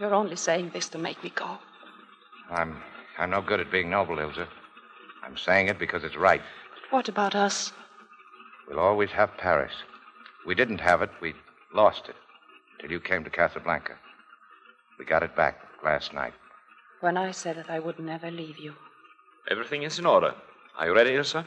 You're 0.00 0.14
only 0.14 0.36
saying 0.36 0.70
this 0.72 0.88
to 0.90 0.98
make 0.98 1.22
me 1.22 1.30
go. 1.34 1.58
I'm 2.50 2.82
I'm 3.18 3.30
no 3.30 3.40
good 3.42 3.60
at 3.60 3.70
being 3.70 3.90
noble, 3.90 4.16
Ilsa. 4.16 4.48
I'm 5.22 5.36
saying 5.36 5.68
it 5.68 5.78
because 5.78 6.04
it's 6.04 6.16
right. 6.16 6.42
What 6.90 7.08
about 7.08 7.34
us? 7.34 7.72
We'll 8.68 8.80
always 8.80 9.10
have 9.10 9.36
Paris. 9.36 9.72
We 10.46 10.54
didn't 10.54 10.80
have 10.80 11.02
it, 11.02 11.10
we 11.20 11.34
lost 11.72 12.08
it. 12.08 12.16
Till 12.82 12.90
you 12.90 13.00
came 13.00 13.22
to 13.22 13.30
Casablanca. 13.30 13.94
We 14.98 15.04
got 15.04 15.22
it 15.22 15.36
back 15.36 15.56
last 15.84 16.12
night. 16.12 16.34
When 17.00 17.16
I 17.16 17.30
said 17.30 17.56
that 17.56 17.70
I 17.70 17.78
would 17.78 18.00
never 18.00 18.30
leave 18.30 18.58
you. 18.58 18.74
Everything 19.48 19.84
is 19.84 20.00
in 20.00 20.06
order. 20.06 20.34
Are 20.76 20.86
you 20.86 20.94
ready, 20.94 21.10
Ilsa? 21.10 21.46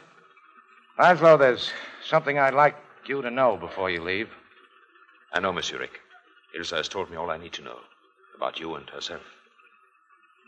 Laszlo, 0.97 1.37
there's 1.37 1.71
something 2.05 2.39
I'd 2.39 2.53
like 2.53 2.77
you 3.05 3.21
to 3.21 3.29
know 3.29 3.57
before 3.57 3.89
you 3.89 4.01
leave. 4.01 4.29
I 5.33 5.41
know, 5.41 5.51
Monsieur 5.51 5.77
Rick. 5.77 5.99
Ilsa 6.57 6.77
has 6.77 6.87
told 6.87 7.11
me 7.11 7.17
all 7.17 7.29
I 7.29 7.37
need 7.37 7.53
to 7.53 7.63
know 7.63 7.79
about 8.37 8.59
you 8.59 8.75
and 8.75 8.89
herself. 8.89 9.21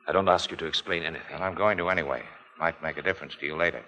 I 0.08 0.14
don't 0.14 0.30
ask 0.30 0.50
you 0.52 0.58
to 0.58 0.66
explain 0.66 1.04
anything. 1.04 1.34
And 1.34 1.44
I'm 1.44 1.56
going 1.56 1.78
to 1.80 1.90
anyway. 1.90 2.24
Might 2.58 2.82
make 2.82 2.96
a 2.96 3.02
difference 3.02 3.36
to 3.36 3.46
you 3.46 3.58
later. 3.58 3.84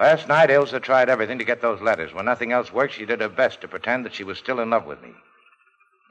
Last 0.00 0.26
night, 0.26 0.50
Ilsa 0.50 0.82
tried 0.82 1.08
everything 1.08 1.38
to 1.38 1.44
get 1.44 1.62
those 1.62 1.80
letters. 1.80 2.12
When 2.12 2.24
nothing 2.24 2.50
else 2.50 2.72
worked, 2.72 2.94
she 2.94 3.06
did 3.06 3.20
her 3.20 3.28
best 3.28 3.60
to 3.60 3.68
pretend 3.68 4.04
that 4.04 4.14
she 4.14 4.24
was 4.24 4.38
still 4.38 4.58
in 4.58 4.70
love 4.70 4.84
with 4.84 5.00
me. 5.00 5.14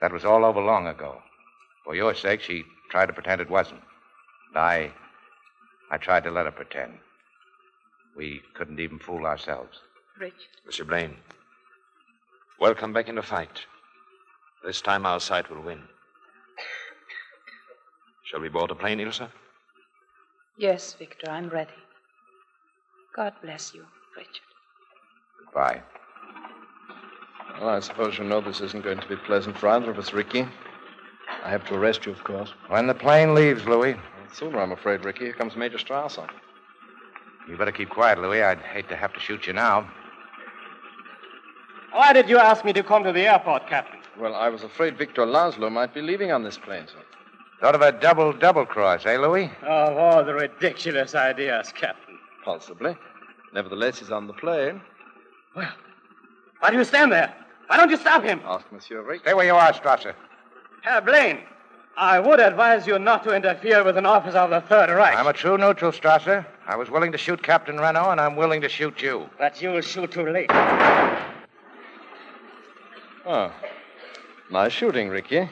That 0.01 0.13
was 0.13 0.25
all 0.25 0.45
over 0.45 0.61
long 0.61 0.87
ago. 0.87 1.21
For 1.83 1.95
your 1.95 2.13
sake, 2.13 2.41
she 2.41 2.63
tried 2.89 3.07
to 3.07 3.13
pretend 3.13 3.41
it 3.41 3.49
wasn't. 3.49 3.81
And 4.49 4.57
I. 4.57 4.91
I 5.89 5.97
tried 5.97 6.23
to 6.25 6.31
let 6.31 6.45
her 6.45 6.51
pretend. 6.51 6.99
We 8.15 8.41
couldn't 8.55 8.79
even 8.79 8.99
fool 8.99 9.25
ourselves. 9.25 9.79
Richard. 10.19 10.35
Monsieur 10.65 10.83
Blaine, 10.85 11.15
welcome 12.59 12.91
back 12.91 13.07
in 13.07 13.15
the 13.15 13.21
fight. 13.21 13.65
This 14.65 14.81
time 14.81 15.05
our 15.05 15.19
side 15.19 15.47
will 15.47 15.61
win. 15.61 15.83
Shall 18.25 18.41
we 18.41 18.49
board 18.49 18.71
a 18.71 18.75
plane, 18.75 18.99
Ilsa? 18.99 19.29
Yes, 20.57 20.93
Victor, 20.93 21.29
I'm 21.29 21.49
ready. 21.49 21.71
God 23.15 23.33
bless 23.41 23.73
you, 23.73 23.85
Richard. 24.17 24.41
Goodbye. 25.45 25.81
Well, 27.59 27.69
I 27.69 27.79
suppose 27.79 28.17
you 28.17 28.23
know 28.23 28.39
this 28.39 28.61
isn't 28.61 28.83
going 28.83 28.99
to 28.99 29.07
be 29.07 29.15
pleasant 29.15 29.57
for 29.57 29.67
either 29.69 29.89
of 29.89 29.97
us, 29.97 30.13
Ricky. 30.13 30.47
I 31.43 31.49
have 31.49 31.65
to 31.67 31.75
arrest 31.75 32.05
you, 32.05 32.11
of 32.11 32.23
course. 32.23 32.53
When 32.67 32.87
the 32.87 32.93
plane 32.93 33.33
leaves, 33.33 33.65
Louis. 33.65 33.95
Sooner, 34.33 34.59
I'm 34.59 34.71
afraid, 34.71 35.03
Ricky. 35.03 35.25
Here 35.25 35.33
comes 35.33 35.55
Major 35.55 35.77
Strasser. 35.77 36.27
You 37.49 37.57
better 37.57 37.71
keep 37.71 37.89
quiet, 37.89 38.19
Louis. 38.19 38.43
I'd 38.43 38.59
hate 38.59 38.89
to 38.89 38.95
have 38.95 39.13
to 39.13 39.19
shoot 39.19 39.47
you 39.47 39.53
now. 39.53 39.89
Why 41.93 42.13
did 42.13 42.29
you 42.29 42.37
ask 42.37 42.63
me 42.63 42.73
to 42.73 42.83
come 42.83 43.03
to 43.03 43.11
the 43.11 43.25
airport, 43.25 43.67
Captain? 43.67 43.99
Well, 44.19 44.35
I 44.35 44.49
was 44.49 44.63
afraid 44.63 44.97
Victor 44.97 45.25
Laszlo 45.25 45.71
might 45.71 45.93
be 45.93 46.01
leaving 46.01 46.31
on 46.31 46.43
this 46.43 46.57
plane, 46.57 46.85
sir. 46.87 46.99
Thought 47.61 47.75
of 47.75 47.81
a 47.81 47.91
double 47.91 48.33
double 48.33 48.65
cross, 48.65 49.05
eh, 49.05 49.17
Louis? 49.17 49.49
Of 49.63 49.97
all 49.97 50.23
the 50.23 50.33
ridiculous 50.33 51.15
ideas, 51.15 51.71
Captain. 51.71 52.19
Possibly. 52.45 52.95
Nevertheless, 53.53 53.99
he's 53.99 54.11
on 54.11 54.27
the 54.27 54.33
plane. 54.33 54.81
Well, 55.55 55.71
why 56.59 56.69
do 56.69 56.77
you 56.77 56.83
stand 56.83 57.11
there? 57.11 57.33
Why 57.67 57.77
don't 57.77 57.89
you 57.89 57.97
stop 57.97 58.23
him? 58.23 58.41
Ask 58.45 58.65
Monsieur 58.71 59.01
Rick. 59.01 59.21
Stay 59.21 59.33
where 59.33 59.45
you 59.45 59.55
are, 59.55 59.73
Strasser. 59.73 60.13
Herr 60.81 61.01
Blaine, 61.01 61.39
I 61.97 62.19
would 62.19 62.39
advise 62.39 62.87
you 62.87 62.97
not 62.97 63.23
to 63.25 63.35
interfere 63.35 63.83
with 63.83 63.97
an 63.97 64.05
officer 64.05 64.37
of 64.37 64.49
the 64.51 64.61
Third 64.61 64.89
Reich. 64.89 65.17
I'm 65.17 65.27
a 65.27 65.33
true 65.33 65.57
neutral, 65.57 65.91
Strasser. 65.91 66.45
I 66.65 66.75
was 66.75 66.89
willing 66.89 67.11
to 67.11 67.17
shoot 67.17 67.41
Captain 67.43 67.77
Renault, 67.77 68.11
and 68.11 68.21
I'm 68.21 68.35
willing 68.35 68.61
to 68.61 68.69
shoot 68.69 69.01
you. 69.01 69.29
But 69.37 69.61
you'll 69.61 69.81
shoot 69.81 70.11
too 70.11 70.29
late. 70.29 70.49
Oh. 73.25 73.51
Nice 74.49 74.71
shooting, 74.71 75.09
Ricky. 75.09 75.49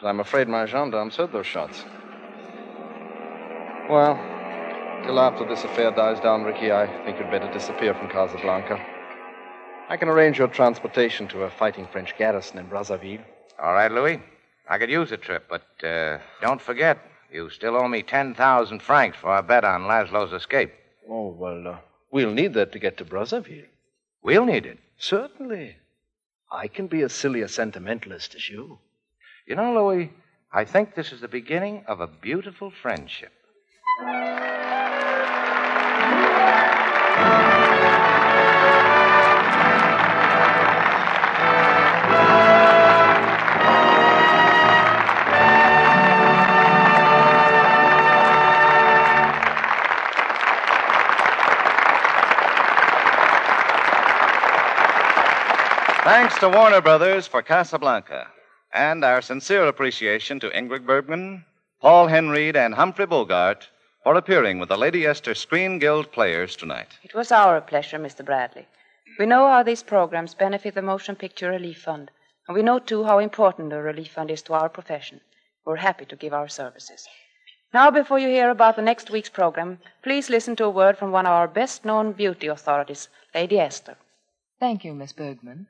But 0.00 0.08
I'm 0.08 0.20
afraid 0.20 0.48
my 0.48 0.66
gendarmes 0.66 1.16
heard 1.16 1.32
those 1.32 1.46
shots. 1.46 1.84
Well, 3.88 4.16
till 5.04 5.20
after 5.20 5.46
this 5.46 5.62
affair 5.62 5.92
dies 5.92 6.18
down, 6.18 6.42
Ricky, 6.42 6.72
I 6.72 6.86
think 7.04 7.18
you'd 7.18 7.30
better 7.30 7.52
disappear 7.52 7.94
from 7.94 8.08
Casablanca. 8.08 8.84
I 9.88 9.96
can 9.98 10.08
arrange 10.08 10.38
your 10.38 10.48
transportation 10.48 11.28
to 11.28 11.42
a 11.42 11.50
fighting 11.50 11.86
French 11.86 12.16
garrison 12.16 12.58
in 12.58 12.66
Brazzaville. 12.68 13.22
All 13.62 13.74
right, 13.74 13.92
Louis. 13.92 14.20
I 14.68 14.78
could 14.78 14.90
use 14.90 15.10
the 15.10 15.18
trip, 15.18 15.44
but 15.48 15.66
uh, 15.84 16.18
don't 16.40 16.60
forget, 16.60 16.98
you 17.30 17.50
still 17.50 17.76
owe 17.76 17.86
me 17.86 18.02
10,000 18.02 18.80
francs 18.80 19.18
for 19.18 19.28
our 19.28 19.42
bet 19.42 19.62
on 19.62 19.82
Laszlo's 19.82 20.32
escape. 20.32 20.72
Oh, 21.08 21.28
well, 21.28 21.68
uh, 21.68 21.76
we'll 22.10 22.32
need 22.32 22.54
that 22.54 22.72
to 22.72 22.78
get 22.78 22.96
to 22.96 23.04
Brazzaville. 23.04 23.66
We'll 24.22 24.46
need 24.46 24.64
it. 24.64 24.78
Certainly. 24.96 25.76
I 26.50 26.68
can 26.68 26.86
be 26.86 27.02
as 27.02 27.12
silly 27.12 27.42
a 27.42 27.48
sentimentalist 27.48 28.34
as 28.34 28.48
you. 28.48 28.78
You 29.46 29.56
know, 29.56 29.74
Louis, 29.74 30.10
I 30.50 30.64
think 30.64 30.94
this 30.94 31.12
is 31.12 31.20
the 31.20 31.28
beginning 31.28 31.84
of 31.86 32.00
a 32.00 32.06
beautiful 32.06 32.70
friendship. 32.70 33.32
Thanks 56.34 56.52
to 56.52 56.58
Warner 56.58 56.80
Brothers 56.80 57.28
for 57.28 57.42
Casablanca, 57.42 58.26
and 58.72 59.04
our 59.04 59.22
sincere 59.22 59.68
appreciation 59.68 60.40
to 60.40 60.50
Ingrid 60.50 60.84
Bergman, 60.84 61.44
Paul 61.80 62.08
Henreid, 62.08 62.56
and 62.56 62.74
Humphrey 62.74 63.06
Bogart 63.06 63.68
for 64.02 64.16
appearing 64.16 64.58
with 64.58 64.68
the 64.68 64.76
Lady 64.76 65.06
Esther 65.06 65.36
Screen 65.36 65.78
Guild 65.78 66.10
players 66.10 66.56
tonight. 66.56 66.88
It 67.04 67.14
was 67.14 67.30
our 67.30 67.60
pleasure, 67.60 68.00
Mr. 68.00 68.24
Bradley. 68.24 68.66
We 69.16 69.26
know 69.26 69.46
how 69.46 69.62
these 69.62 69.84
programs 69.84 70.34
benefit 70.34 70.74
the 70.74 70.82
Motion 70.82 71.14
Picture 71.14 71.50
Relief 71.50 71.80
Fund, 71.80 72.10
and 72.48 72.56
we 72.56 72.64
know, 72.64 72.80
too, 72.80 73.04
how 73.04 73.20
important 73.20 73.70
the 73.70 73.80
Relief 73.80 74.10
Fund 74.10 74.28
is 74.32 74.42
to 74.42 74.54
our 74.54 74.68
profession. 74.68 75.20
We're 75.64 75.76
happy 75.76 76.04
to 76.06 76.16
give 76.16 76.32
our 76.32 76.48
services. 76.48 77.06
Now, 77.72 77.92
before 77.92 78.18
you 78.18 78.26
hear 78.26 78.50
about 78.50 78.74
the 78.74 78.82
next 78.82 79.08
week's 79.08 79.30
program, 79.30 79.78
please 80.02 80.28
listen 80.28 80.56
to 80.56 80.64
a 80.64 80.70
word 80.70 80.98
from 80.98 81.12
one 81.12 81.26
of 81.26 81.32
our 81.32 81.46
best 81.46 81.84
known 81.84 82.10
beauty 82.10 82.48
authorities, 82.48 83.08
Lady 83.32 83.60
Esther. 83.60 83.96
Thank 84.58 84.84
you, 84.84 84.94
Miss 84.94 85.12
Bergman. 85.12 85.68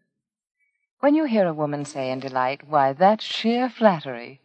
When 1.05 1.15
you 1.15 1.27
hear 1.27 1.47
a 1.47 1.53
woman 1.53 1.85
say 1.85 2.11
in 2.11 2.21
delight, 2.21 2.67
Why, 2.67 2.95
that's 2.95 3.27
sheer 3.27 3.69
flattery, 3.69 4.41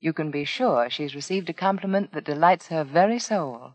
you 0.00 0.12
can 0.12 0.32
be 0.32 0.44
sure 0.44 0.90
she's 0.90 1.14
received 1.14 1.48
a 1.48 1.52
compliment 1.52 2.12
that 2.14 2.24
delights 2.24 2.66
her 2.66 2.82
very 2.82 3.20
soul. 3.20 3.74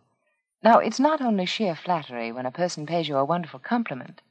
Now, 0.62 0.80
it's 0.80 1.00
not 1.00 1.22
only 1.22 1.46
sheer 1.46 1.76
flattery 1.76 2.34
when 2.34 2.46
a 2.46 2.52
person 2.52 2.86
pays 2.86 3.08
you 3.08 3.16
a 3.16 3.24
wonderful 3.24 3.62
compliment, 3.62 4.22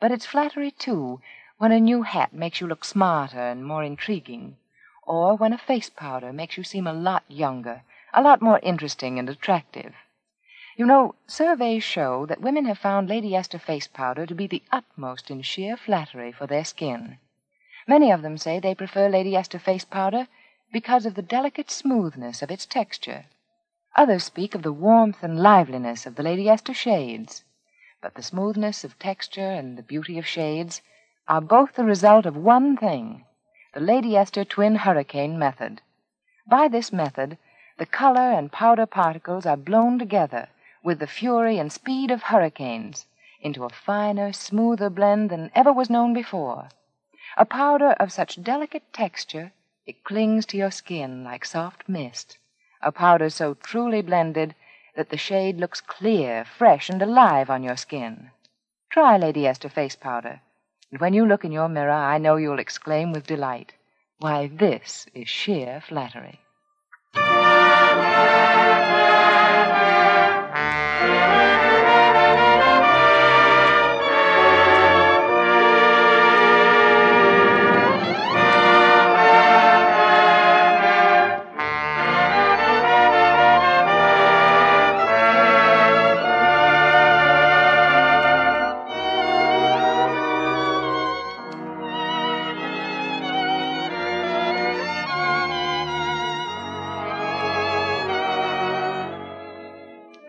but 0.00 0.12
it's 0.12 0.24
flattery, 0.24 0.70
too, 0.70 1.20
when 1.56 1.72
a 1.72 1.80
new 1.80 2.02
hat 2.02 2.32
makes 2.32 2.60
you 2.60 2.68
look 2.68 2.84
smarter 2.84 3.40
and 3.40 3.66
more 3.66 3.82
intriguing, 3.82 4.56
or 5.02 5.34
when 5.34 5.52
a 5.52 5.58
face 5.58 5.90
powder 5.90 6.32
makes 6.32 6.56
you 6.56 6.62
seem 6.62 6.86
a 6.86 6.92
lot 6.92 7.24
younger, 7.26 7.82
a 8.14 8.22
lot 8.22 8.40
more 8.40 8.60
interesting 8.62 9.18
and 9.18 9.28
attractive. 9.28 9.96
You 10.76 10.86
know, 10.86 11.16
surveys 11.26 11.82
show 11.82 12.24
that 12.26 12.40
women 12.40 12.66
have 12.66 12.78
found 12.78 13.08
Lady 13.08 13.34
Esther 13.34 13.58
face 13.58 13.88
powder 13.88 14.26
to 14.26 14.34
be 14.36 14.46
the 14.46 14.62
utmost 14.70 15.28
in 15.28 15.42
sheer 15.42 15.76
flattery 15.76 16.30
for 16.30 16.46
their 16.46 16.64
skin. 16.64 17.18
Many 17.88 18.10
of 18.10 18.20
them 18.20 18.36
say 18.36 18.60
they 18.60 18.74
prefer 18.74 19.08
Lady 19.08 19.34
Esther 19.34 19.58
face 19.58 19.86
powder 19.86 20.28
because 20.70 21.06
of 21.06 21.14
the 21.14 21.22
delicate 21.22 21.70
smoothness 21.70 22.42
of 22.42 22.50
its 22.50 22.66
texture. 22.66 23.24
Others 23.96 24.24
speak 24.24 24.54
of 24.54 24.62
the 24.62 24.74
warmth 24.74 25.22
and 25.22 25.40
liveliness 25.40 26.04
of 26.04 26.16
the 26.16 26.22
Lady 26.22 26.50
Esther 26.50 26.74
shades. 26.74 27.44
But 28.02 28.14
the 28.14 28.22
smoothness 28.22 28.84
of 28.84 28.98
texture 28.98 29.50
and 29.52 29.78
the 29.78 29.82
beauty 29.82 30.18
of 30.18 30.26
shades 30.26 30.82
are 31.26 31.40
both 31.40 31.76
the 31.76 31.84
result 31.86 32.26
of 32.26 32.36
one 32.36 32.76
thing 32.76 33.24
the 33.72 33.80
Lady 33.80 34.18
Esther 34.18 34.44
twin 34.44 34.74
hurricane 34.74 35.38
method. 35.38 35.80
By 36.46 36.68
this 36.68 36.92
method, 36.92 37.38
the 37.78 37.86
color 37.86 38.32
and 38.32 38.52
powder 38.52 38.84
particles 38.84 39.46
are 39.46 39.56
blown 39.56 39.98
together 39.98 40.48
with 40.84 40.98
the 40.98 41.06
fury 41.06 41.58
and 41.58 41.72
speed 41.72 42.10
of 42.10 42.24
hurricanes 42.24 43.06
into 43.40 43.64
a 43.64 43.70
finer, 43.70 44.34
smoother 44.34 44.90
blend 44.90 45.30
than 45.30 45.50
ever 45.54 45.72
was 45.72 45.88
known 45.88 46.12
before. 46.12 46.68
A 47.40 47.44
powder 47.44 47.92
of 48.00 48.10
such 48.10 48.42
delicate 48.42 48.92
texture 48.92 49.52
it 49.86 50.02
clings 50.02 50.44
to 50.46 50.56
your 50.56 50.72
skin 50.72 51.22
like 51.22 51.44
soft 51.44 51.88
mist. 51.88 52.36
A 52.82 52.90
powder 52.90 53.30
so 53.30 53.54
truly 53.54 54.02
blended 54.02 54.56
that 54.96 55.10
the 55.10 55.16
shade 55.16 55.56
looks 55.56 55.80
clear, 55.80 56.44
fresh, 56.44 56.90
and 56.90 57.00
alive 57.00 57.48
on 57.48 57.62
your 57.62 57.76
skin. 57.76 58.32
Try 58.90 59.16
Lady 59.16 59.46
Esther 59.46 59.68
face 59.68 59.94
powder, 59.94 60.40
and 60.90 61.00
when 61.00 61.14
you 61.14 61.24
look 61.24 61.44
in 61.44 61.52
your 61.52 61.68
mirror, 61.68 61.92
I 61.92 62.18
know 62.18 62.34
you'll 62.34 62.58
exclaim 62.58 63.12
with 63.12 63.28
delight, 63.28 63.72
Why, 64.18 64.48
this 64.48 65.06
is 65.14 65.28
sheer 65.28 65.80
flattery. 65.80 66.40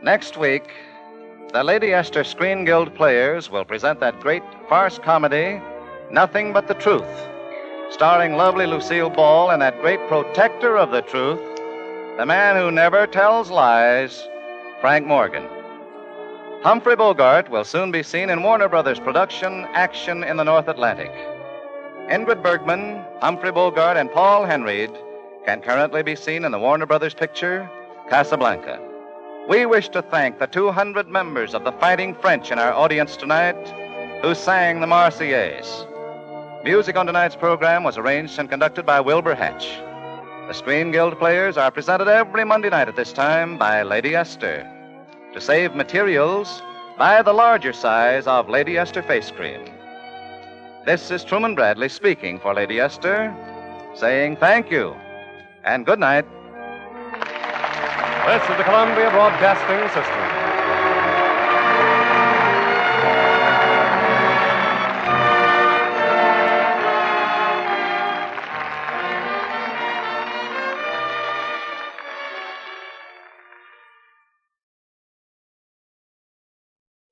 Next 0.09 0.37
week, 0.37 0.63
the 1.53 1.63
Lady 1.63 1.93
Esther 1.93 2.23
Screen 2.23 2.65
Guild 2.65 2.95
players 2.95 3.51
will 3.51 3.63
present 3.63 3.99
that 3.99 4.19
great 4.19 4.41
farce 4.67 4.97
comedy, 4.97 5.61
Nothing 6.09 6.51
But 6.51 6.67
the 6.67 6.73
Truth, 6.73 7.29
starring 7.91 8.35
lovely 8.35 8.65
Lucille 8.65 9.11
Ball 9.11 9.51
and 9.51 9.61
that 9.61 9.79
great 9.81 9.99
protector 10.07 10.75
of 10.79 10.89
the 10.89 11.03
truth, 11.03 11.39
the 12.17 12.25
man 12.25 12.55
who 12.55 12.71
never 12.71 13.05
tells 13.05 13.51
lies, 13.51 14.27
Frank 14.81 15.05
Morgan. 15.05 15.47
Humphrey 16.63 16.95
Bogart 16.95 17.51
will 17.51 17.63
soon 17.63 17.91
be 17.91 18.01
seen 18.01 18.31
in 18.31 18.41
Warner 18.41 18.67
Brothers 18.67 18.99
production 18.99 19.67
Action 19.75 20.23
in 20.23 20.37
the 20.37 20.43
North 20.43 20.67
Atlantic. 20.67 21.11
Ingrid 22.09 22.41
Bergman, 22.41 23.05
Humphrey 23.21 23.51
Bogart, 23.51 23.95
and 23.95 24.11
Paul 24.11 24.43
Henreid 24.43 24.89
can 25.45 25.61
currently 25.61 26.01
be 26.01 26.15
seen 26.15 26.45
in 26.45 26.51
the 26.51 26.57
Warner 26.57 26.87
Brothers 26.87 27.13
picture 27.13 27.69
Casablanca. 28.09 28.88
We 29.49 29.65
wish 29.65 29.89
to 29.89 30.03
thank 30.03 30.37
the 30.37 30.45
200 30.45 31.07
members 31.07 31.55
of 31.55 31.63
the 31.63 31.71
Fighting 31.71 32.13
French 32.13 32.51
in 32.51 32.59
our 32.59 32.71
audience 32.71 33.17
tonight 33.17 33.57
who 34.21 34.35
sang 34.35 34.79
the 34.79 34.85
Marseillaise. 34.85 35.87
Music 36.63 36.95
on 36.95 37.07
tonight's 37.07 37.35
program 37.35 37.83
was 37.83 37.97
arranged 37.97 38.37
and 38.37 38.47
conducted 38.47 38.85
by 38.85 39.01
Wilbur 39.01 39.33
Hatch. 39.33 39.65
The 40.47 40.53
Screen 40.53 40.91
Guild 40.91 41.17
players 41.17 41.57
are 41.57 41.71
presented 41.71 42.07
every 42.07 42.45
Monday 42.45 42.69
night 42.69 42.89
at 42.89 42.95
this 42.95 43.11
time 43.11 43.57
by 43.57 43.81
Lady 43.81 44.15
Esther. 44.15 44.69
To 45.33 45.41
save 45.41 45.73
materials, 45.73 46.61
buy 46.99 47.23
the 47.23 47.33
larger 47.33 47.73
size 47.73 48.27
of 48.27 48.49
Lady 48.49 48.77
Esther 48.77 49.01
face 49.01 49.31
cream. 49.31 49.65
This 50.85 51.09
is 51.09 51.23
Truman 51.23 51.55
Bradley 51.55 51.89
speaking 51.89 52.37
for 52.37 52.53
Lady 52.53 52.79
Esther, 52.79 53.35
saying 53.95 54.37
thank 54.37 54.69
you 54.69 54.95
and 55.63 55.87
good 55.87 55.97
night. 55.97 56.27
This 58.29 58.43
is 58.43 58.57
the 58.57 58.63
Columbia 58.63 59.09
Broadcasting 59.09 59.87
System. 59.89 60.29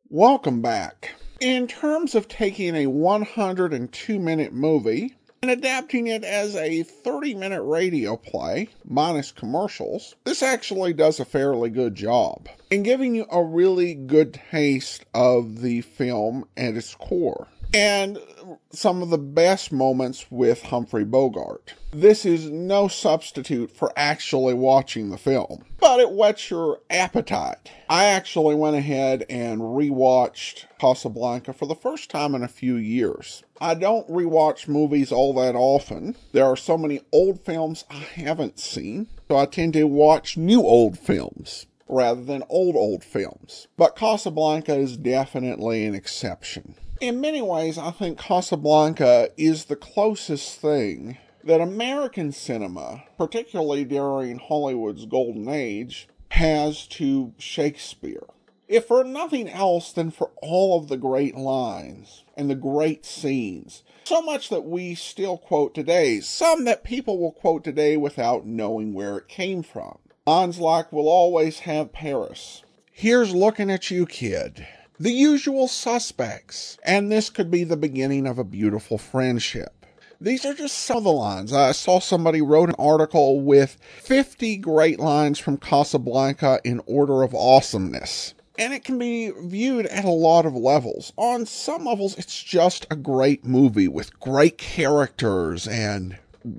Welcome 0.07 0.61
back. 0.61 1.15
In 1.41 1.65
terms 1.65 2.13
of 2.13 2.27
taking 2.27 2.75
a 2.75 2.85
102 2.85 4.19
minute 4.19 4.53
movie 4.53 5.15
and 5.47 5.59
adapting 5.59 6.07
it 6.07 6.25
as 6.25 6.55
a 6.55 6.83
30 6.83 7.35
minute 7.35 7.61
radio 7.61 8.17
play, 8.17 8.67
minus 8.83 9.31
commercials, 9.31 10.15
this 10.25 10.43
actually 10.43 10.91
does 10.91 11.21
a 11.21 11.25
fairly 11.25 11.69
good 11.69 11.95
job 11.95 12.49
in 12.69 12.83
giving 12.83 13.15
you 13.15 13.25
a 13.31 13.41
really 13.41 13.93
good 13.93 14.33
taste 14.51 15.05
of 15.13 15.61
the 15.61 15.79
film 15.81 16.45
at 16.57 16.75
its 16.75 16.93
core. 16.95 17.47
And 17.73 18.19
some 18.71 19.01
of 19.01 19.09
the 19.09 19.17
best 19.17 19.71
moments 19.71 20.25
with 20.29 20.63
Humphrey 20.63 21.03
Bogart. 21.03 21.73
This 21.91 22.25
is 22.25 22.49
no 22.49 22.87
substitute 22.87 23.71
for 23.71 23.91
actually 23.95 24.53
watching 24.53 25.09
the 25.09 25.17
film, 25.17 25.65
but 25.79 25.99
it 25.99 26.11
whets 26.11 26.49
your 26.49 26.79
appetite. 26.89 27.71
I 27.89 28.05
actually 28.05 28.55
went 28.55 28.75
ahead 28.75 29.25
and 29.29 29.61
rewatched 29.61 30.65
Casablanca 30.79 31.53
for 31.53 31.65
the 31.65 31.75
first 31.75 32.09
time 32.09 32.35
in 32.35 32.43
a 32.43 32.47
few 32.47 32.75
years. 32.75 33.43
I 33.59 33.73
don't 33.73 34.09
rewatch 34.09 34.67
movies 34.67 35.11
all 35.11 35.33
that 35.33 35.55
often. 35.55 36.15
There 36.31 36.45
are 36.45 36.57
so 36.57 36.77
many 36.77 37.01
old 37.11 37.41
films 37.41 37.83
I 37.89 37.95
haven't 37.95 38.59
seen, 38.59 39.07
so 39.27 39.37
I 39.37 39.45
tend 39.45 39.73
to 39.73 39.85
watch 39.85 40.37
new 40.37 40.61
old 40.61 40.97
films 40.99 41.65
rather 41.89 42.23
than 42.23 42.43
old 42.49 42.75
old 42.75 43.03
films. 43.03 43.67
But 43.77 43.95
Casablanca 43.95 44.75
is 44.75 44.97
definitely 44.97 45.85
an 45.85 45.95
exception. 45.95 46.75
In 46.99 47.21
many 47.21 47.43
ways, 47.43 47.77
I 47.77 47.91
think 47.91 48.17
Casablanca 48.17 49.29
is 49.37 49.65
the 49.65 49.75
closest 49.75 50.59
thing 50.59 51.17
that 51.43 51.61
American 51.61 52.31
cinema, 52.31 53.03
particularly 53.17 53.85
during 53.85 54.39
Hollywood's 54.39 55.05
golden 55.05 55.47
age, 55.47 56.07
has 56.31 56.87
to 56.87 57.33
Shakespeare. 57.37 58.25
If 58.67 58.85
for 58.85 59.03
nothing 59.03 59.47
else 59.47 59.91
than 59.93 60.09
for 60.09 60.31
all 60.41 60.79
of 60.79 60.87
the 60.87 60.97
great 60.97 61.35
lines 61.35 62.23
and 62.35 62.49
the 62.49 62.55
great 62.55 63.05
scenes, 63.05 63.83
so 64.03 64.21
much 64.21 64.49
that 64.49 64.65
we 64.65 64.95
still 64.95 65.37
quote 65.37 65.75
today, 65.75 66.19
some 66.19 66.65
that 66.65 66.83
people 66.83 67.19
will 67.19 67.31
quote 67.31 67.63
today 67.63 67.95
without 67.95 68.45
knowing 68.45 68.93
where 68.93 69.17
it 69.17 69.27
came 69.27 69.61
from. 69.61 69.99
Like, 70.25 70.91
We'll 70.91 71.07
always 71.07 71.59
have 71.59 71.93
Paris. 71.93 72.63
Here's 72.91 73.35
looking 73.35 73.69
at 73.69 73.91
you, 73.91 74.07
kid 74.07 74.67
the 74.99 75.11
usual 75.11 75.67
suspects, 75.67 76.77
and 76.83 77.11
this 77.11 77.29
could 77.29 77.51
be 77.51 77.63
the 77.63 77.77
beginning 77.77 78.25
of 78.25 78.39
a 78.39 78.43
beautiful 78.43 78.97
friendship. 78.97 79.85
These 80.19 80.45
are 80.45 80.53
just 80.55 80.77
some 80.79 80.97
of 80.97 81.03
the 81.03 81.11
lines. 81.11 81.53
I 81.53 81.71
saw 81.71 81.99
somebody 81.99 82.41
wrote 82.41 82.69
an 82.69 82.75
article 82.79 83.39
with 83.41 83.77
50 84.01 84.57
great 84.57 84.99
lines 84.99 85.37
from 85.37 85.57
Casablanca 85.57 86.59
in 86.63 86.81
order 86.87 87.21
of 87.21 87.35
awesomeness. 87.35 88.33
And 88.57 88.73
it 88.73 88.83
can 88.83 88.97
be 88.97 89.29
viewed 89.29 89.85
at 89.85 90.03
a 90.03 90.09
lot 90.09 90.47
of 90.47 90.55
levels. 90.55 91.13
On 91.15 91.45
some 91.45 91.85
levels, 91.85 92.17
it's 92.17 92.41
just 92.41 92.87
a 92.89 92.95
great 92.95 93.45
movie 93.45 93.87
with 93.87 94.19
great 94.19 94.57
characters 94.57 95.67
and 95.67 96.17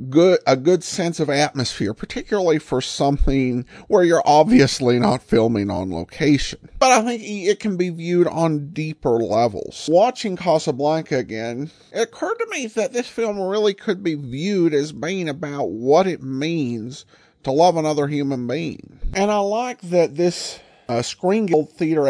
good 0.09 0.41
a 0.47 0.57
good 0.57 0.85
sense 0.85 1.21
of 1.21 1.31
atmosphere, 1.31 1.95
particularly 1.95 2.59
for 2.59 2.81
something 2.81 3.65
where 3.89 4.05
you're 4.05 4.23
obviously 4.25 4.99
not 4.99 5.23
filming 5.23 5.71
on 5.71 5.91
location. 5.91 6.69
But 6.79 6.93
I 6.93 7.03
think 7.03 7.23
it 7.25 7.61
can 7.61 7.77
be 7.77 7.91
viewed 7.91 8.27
on 8.27 8.71
deeper 8.71 9.19
levels. 9.19 9.89
Watching 9.91 10.37
Casablanca 10.37 11.17
again, 11.17 11.71
it 11.93 12.01
occurred 12.01 12.39
to 12.39 12.47
me 12.51 12.67
that 12.69 12.93
this 12.93 13.09
film 13.09 13.41
really 13.41 13.75
could 13.75 14.03
be 14.03 14.15
viewed 14.15 14.75
as 14.75 14.93
being 14.93 15.29
about 15.29 15.71
what 15.71 16.07
it 16.07 16.23
means 16.23 17.05
to 17.45 17.53
love 17.53 17.77
another 17.77 18.07
human 18.09 18.47
being. 18.47 18.99
And 19.15 19.31
I 19.31 19.39
like 19.39 19.81
that 19.83 20.17
this 20.17 20.61
uh, 20.89 21.03
Screen 21.03 21.47
Guild 21.47 21.71
Theater 21.73 22.07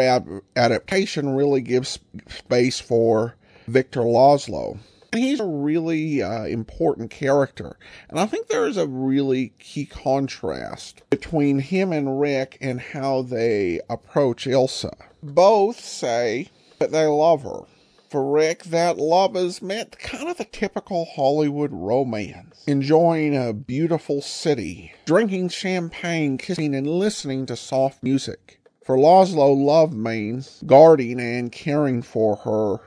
adaptation 0.55 1.35
really 1.35 1.61
gives 1.61 1.99
space 2.27 2.79
for 2.79 3.35
Victor 3.67 4.01
Laszlo 4.01 4.79
he's 5.13 5.39
a 5.39 5.45
really 5.45 6.21
uh, 6.21 6.43
important 6.45 7.09
character. 7.09 7.77
And 8.09 8.19
I 8.19 8.25
think 8.25 8.47
there 8.47 8.67
is 8.67 8.77
a 8.77 8.87
really 8.87 9.53
key 9.59 9.85
contrast 9.85 11.03
between 11.09 11.59
him 11.59 11.91
and 11.91 12.19
Rick 12.19 12.57
and 12.61 12.79
how 12.79 13.21
they 13.21 13.81
approach 13.89 14.45
Ilsa. 14.45 14.95
Both 15.21 15.79
say 15.79 16.49
that 16.79 16.91
they 16.91 17.05
love 17.05 17.43
her. 17.43 17.61
For 18.09 18.31
Rick, 18.31 18.63
that 18.65 18.97
love 18.97 19.35
is 19.35 19.61
meant 19.61 19.99
kind 19.99 20.29
of 20.29 20.39
a 20.39 20.45
typical 20.45 21.05
Hollywood 21.05 21.71
romance. 21.71 22.63
Enjoying 22.65 23.37
a 23.37 23.53
beautiful 23.53 24.23
city, 24.23 24.93
drinking 25.05 25.49
champagne, 25.49 26.39
kissing, 26.39 26.73
and 26.73 26.87
listening 26.87 27.45
to 27.45 27.55
soft 27.55 28.01
music. 28.01 28.61
For 28.83 28.97
Laszlo, 28.97 29.55
love 29.55 29.93
means 29.93 30.63
guarding 30.65 31.19
and 31.19 31.51
caring 31.51 32.01
for 32.01 32.37
her 32.37 32.77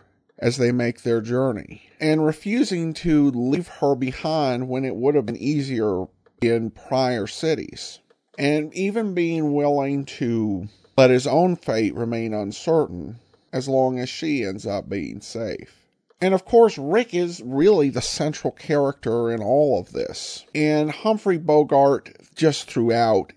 as 0.41 0.57
they 0.57 0.73
make 0.73 1.03
their 1.03 1.21
journey 1.21 1.92
and 2.03 2.27
refusing 2.27 2.93
to 2.93 3.31
leave 3.31 3.69
her 3.69 3.95
behind 3.95 4.69
when 4.69 4.85
it 4.85 4.97
would 4.97 5.15
have 5.15 5.25
been 5.25 5.37
easier 5.37 6.07
in 6.43 6.69
prior 6.69 7.29
cities, 7.29 8.01
and 8.37 8.75
even 8.75 9.15
being 9.15 9.55
willing 9.55 10.05
to 10.05 10.69
let 10.99 11.11
his 11.11 11.29
own 11.29 11.55
fate 11.55 11.95
remain 11.95 12.35
uncertain 12.35 13.21
as 13.53 13.69
long 13.69 14.01
as 14.01 14.09
she 14.09 14.45
ends 14.45 14.67
up 14.67 14.89
being 14.89 15.21
safe. 15.21 15.79
And 16.21 16.35
of 16.35 16.45
course, 16.45 16.77
Rick 16.77 17.15
is 17.15 17.41
really 17.45 17.89
the 17.89 18.03
central 18.03 18.53
character 18.53 19.31
in 19.31 19.41
all 19.41 19.79
of 19.79 19.93
this. 19.93 20.45
And 20.55 20.91
Humphrey 20.91 21.39
Bogart, 21.39 22.11
just 22.35 22.71
throughout, 22.71 23.33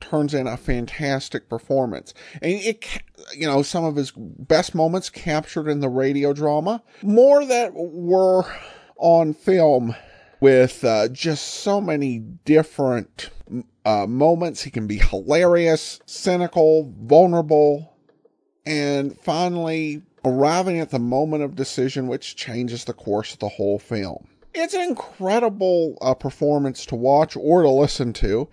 turns 0.00 0.34
in 0.34 0.46
a 0.46 0.56
fantastic 0.56 1.48
performance. 1.48 2.14
And 2.42 2.52
it, 2.52 2.86
you 3.36 3.46
know, 3.46 3.62
some 3.62 3.84
of 3.84 3.96
his 3.96 4.12
best 4.16 4.74
moments 4.74 5.10
captured 5.10 5.68
in 5.68 5.80
the 5.80 5.88
radio 5.88 6.32
drama, 6.32 6.82
more 7.02 7.44
that 7.44 7.72
were 7.74 8.44
on 8.96 9.34
film 9.34 9.94
with 10.40 10.84
uh, 10.84 11.08
just 11.08 11.46
so 11.46 11.80
many 11.80 12.18
different 12.18 13.30
uh, 13.84 14.06
moments. 14.06 14.62
He 14.62 14.70
can 14.70 14.86
be 14.86 14.98
hilarious, 14.98 16.00
cynical, 16.06 16.92
vulnerable, 17.02 17.94
and 18.66 19.16
finally 19.18 20.02
arriving 20.24 20.80
at 20.80 20.90
the 20.90 20.98
moment 20.98 21.42
of 21.42 21.56
decision, 21.56 22.06
which 22.08 22.36
changes 22.36 22.84
the 22.84 22.92
course 22.92 23.32
of 23.32 23.38
the 23.38 23.48
whole 23.48 23.78
film. 23.78 24.26
It's 24.54 24.74
an 24.74 24.82
incredible 24.82 25.96
uh, 26.00 26.14
performance 26.14 26.84
to 26.86 26.96
watch 26.96 27.36
or 27.36 27.62
to 27.62 27.70
listen 27.70 28.12
to. 28.14 28.48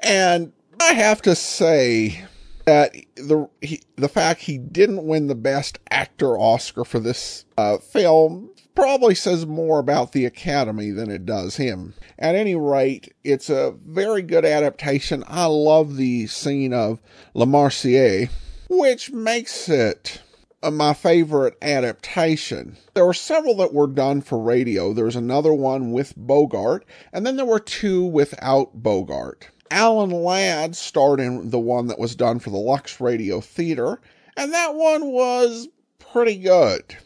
And 0.00 0.52
I 0.82 0.94
have 0.94 1.22
to 1.22 1.36
say 1.36 2.24
that 2.64 2.92
the 3.14 3.48
he, 3.60 3.82
the 3.96 4.08
fact 4.08 4.40
he 4.40 4.58
didn't 4.58 5.06
win 5.06 5.28
the 5.28 5.36
best 5.36 5.78
actor 5.90 6.36
Oscar 6.36 6.84
for 6.84 6.98
this 6.98 7.44
uh, 7.56 7.78
film 7.78 8.50
probably 8.74 9.14
says 9.14 9.46
more 9.46 9.78
about 9.78 10.10
the 10.10 10.24
Academy 10.24 10.90
than 10.90 11.08
it 11.08 11.24
does 11.24 11.56
him. 11.56 11.94
At 12.18 12.34
any 12.34 12.56
rate, 12.56 13.14
it's 13.22 13.48
a 13.48 13.76
very 13.86 14.22
good 14.22 14.44
adaptation. 14.44 15.22
I 15.28 15.46
love 15.46 15.96
the 15.96 16.26
scene 16.26 16.74
of 16.74 17.00
La 17.32 17.46
Marseillaise, 17.46 18.30
which 18.68 19.12
makes 19.12 19.68
it 19.68 20.20
my 20.68 20.94
favorite 20.94 21.56
adaptation. 21.62 22.76
There 22.94 23.06
were 23.06 23.14
several 23.14 23.56
that 23.58 23.72
were 23.72 23.86
done 23.86 24.20
for 24.20 24.38
radio. 24.38 24.92
There's 24.92 25.16
another 25.16 25.54
one 25.54 25.92
with 25.92 26.14
Bogart, 26.16 26.84
and 27.12 27.24
then 27.24 27.36
there 27.36 27.46
were 27.46 27.60
two 27.60 28.04
without 28.04 28.82
Bogart. 28.82 29.48
Alan 29.72 30.10
Ladd 30.10 30.76
starred 30.76 31.18
in 31.18 31.50
the 31.50 31.58
one 31.58 31.86
that 31.86 31.98
was 31.98 32.14
done 32.14 32.38
for 32.38 32.50
the 32.50 32.58
Lux 32.58 33.00
Radio 33.00 33.40
Theater, 33.40 34.00
and 34.36 34.52
that 34.52 34.74
one 34.74 35.06
was 35.06 35.68
pretty 35.98 36.36
good. 36.36 36.96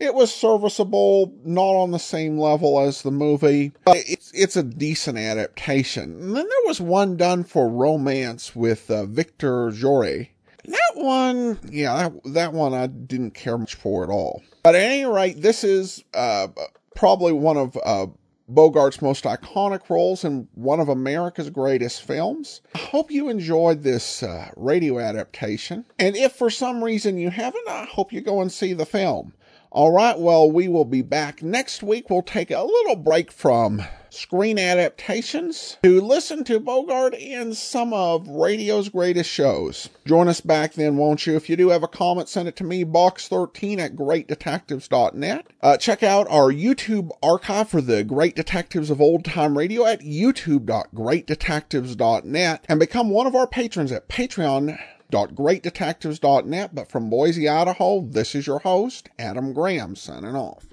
It 0.00 0.14
was 0.14 0.32
serviceable, 0.32 1.32
not 1.44 1.74
on 1.74 1.90
the 1.90 1.98
same 1.98 2.38
level 2.38 2.80
as 2.80 3.02
the 3.02 3.10
movie, 3.10 3.72
but 3.84 3.98
it's, 3.98 4.30
it's 4.32 4.56
a 4.56 4.62
decent 4.62 5.18
adaptation. 5.18 6.20
And 6.20 6.36
then 6.36 6.48
there 6.48 6.66
was 6.66 6.80
one 6.80 7.16
done 7.16 7.44
for 7.44 7.68
romance 7.68 8.54
with 8.54 8.90
uh, 8.90 9.06
Victor 9.06 9.70
Jory. 9.70 10.32
That 10.64 10.92
one, 10.94 11.58
yeah, 11.70 11.96
that, 11.96 12.34
that 12.34 12.52
one 12.52 12.74
I 12.74 12.88
didn't 12.88 13.34
care 13.34 13.58
much 13.58 13.74
for 13.74 14.04
at 14.04 14.10
all. 14.10 14.42
But 14.62 14.74
at 14.74 14.82
any 14.82 15.04
rate, 15.04 15.40
this 15.40 15.64
is 15.64 16.04
uh, 16.14 16.48
probably 16.94 17.32
one 17.32 17.56
of 17.56 17.76
uh, 17.84 18.06
Bogart's 18.48 19.02
most 19.02 19.24
iconic 19.24 19.90
roles 19.90 20.24
in 20.24 20.48
one 20.54 20.80
of 20.80 20.88
America's 20.88 21.50
greatest 21.50 22.02
films. 22.02 22.60
I 22.74 22.78
hope 22.78 23.10
you 23.10 23.28
enjoyed 23.28 23.82
this 23.82 24.22
uh, 24.22 24.50
radio 24.56 24.98
adaptation. 24.98 25.84
And 25.98 26.16
if 26.16 26.32
for 26.32 26.50
some 26.50 26.82
reason 26.82 27.18
you 27.18 27.30
haven't, 27.30 27.68
I 27.68 27.84
hope 27.84 28.12
you 28.12 28.20
go 28.20 28.40
and 28.40 28.50
see 28.50 28.72
the 28.72 28.86
film. 28.86 29.34
All 29.70 29.92
right, 29.92 30.18
well, 30.18 30.50
we 30.50 30.66
will 30.66 30.86
be 30.86 31.02
back 31.02 31.42
next 31.42 31.82
week. 31.82 32.08
We'll 32.08 32.22
take 32.22 32.50
a 32.50 32.62
little 32.62 32.96
break 32.96 33.30
from 33.30 33.82
screen 34.10 34.58
adaptations 34.58 35.76
to 35.82 36.00
listen 36.00 36.44
to 36.44 36.60
Bogart 36.60 37.14
in 37.14 37.52
some 37.54 37.92
of 37.92 38.28
radio's 38.28 38.88
greatest 38.88 39.28
shows. 39.30 39.90
Join 40.06 40.28
us 40.28 40.40
back 40.40 40.74
then, 40.74 40.96
won't 40.96 41.26
you? 41.26 41.34
If 41.36 41.50
you 41.50 41.56
do 41.56 41.70
have 41.70 41.82
a 41.82 41.88
comment, 41.88 42.28
send 42.28 42.48
it 42.48 42.54
to 42.56 42.64
me, 42.64 42.84
box13 42.84 43.78
at 43.78 43.96
greatdetectives.net. 43.96 45.46
Uh, 45.62 45.76
check 45.76 46.02
out 46.02 46.26
our 46.30 46.52
YouTube 46.52 47.10
archive 47.22 47.68
for 47.68 47.80
the 47.80 48.02
Great 48.04 48.36
Detectives 48.36 48.90
of 48.90 49.00
Old 49.00 49.24
Time 49.24 49.56
Radio 49.56 49.86
at 49.86 50.00
youtube.greatdetectives.net 50.00 52.64
and 52.68 52.80
become 52.80 53.10
one 53.10 53.26
of 53.26 53.34
our 53.34 53.46
patrons 53.46 53.92
at 53.92 54.08
Patreon 54.08 54.78
www.greatdetectives.net. 55.10 56.74
But 56.74 56.90
from 56.90 57.10
Boise, 57.10 57.48
Idaho, 57.48 58.02
this 58.02 58.34
is 58.34 58.46
your 58.46 58.60
host, 58.60 59.08
Adam 59.18 59.52
Graham, 59.52 59.96
signing 59.96 60.36
off. 60.36 60.67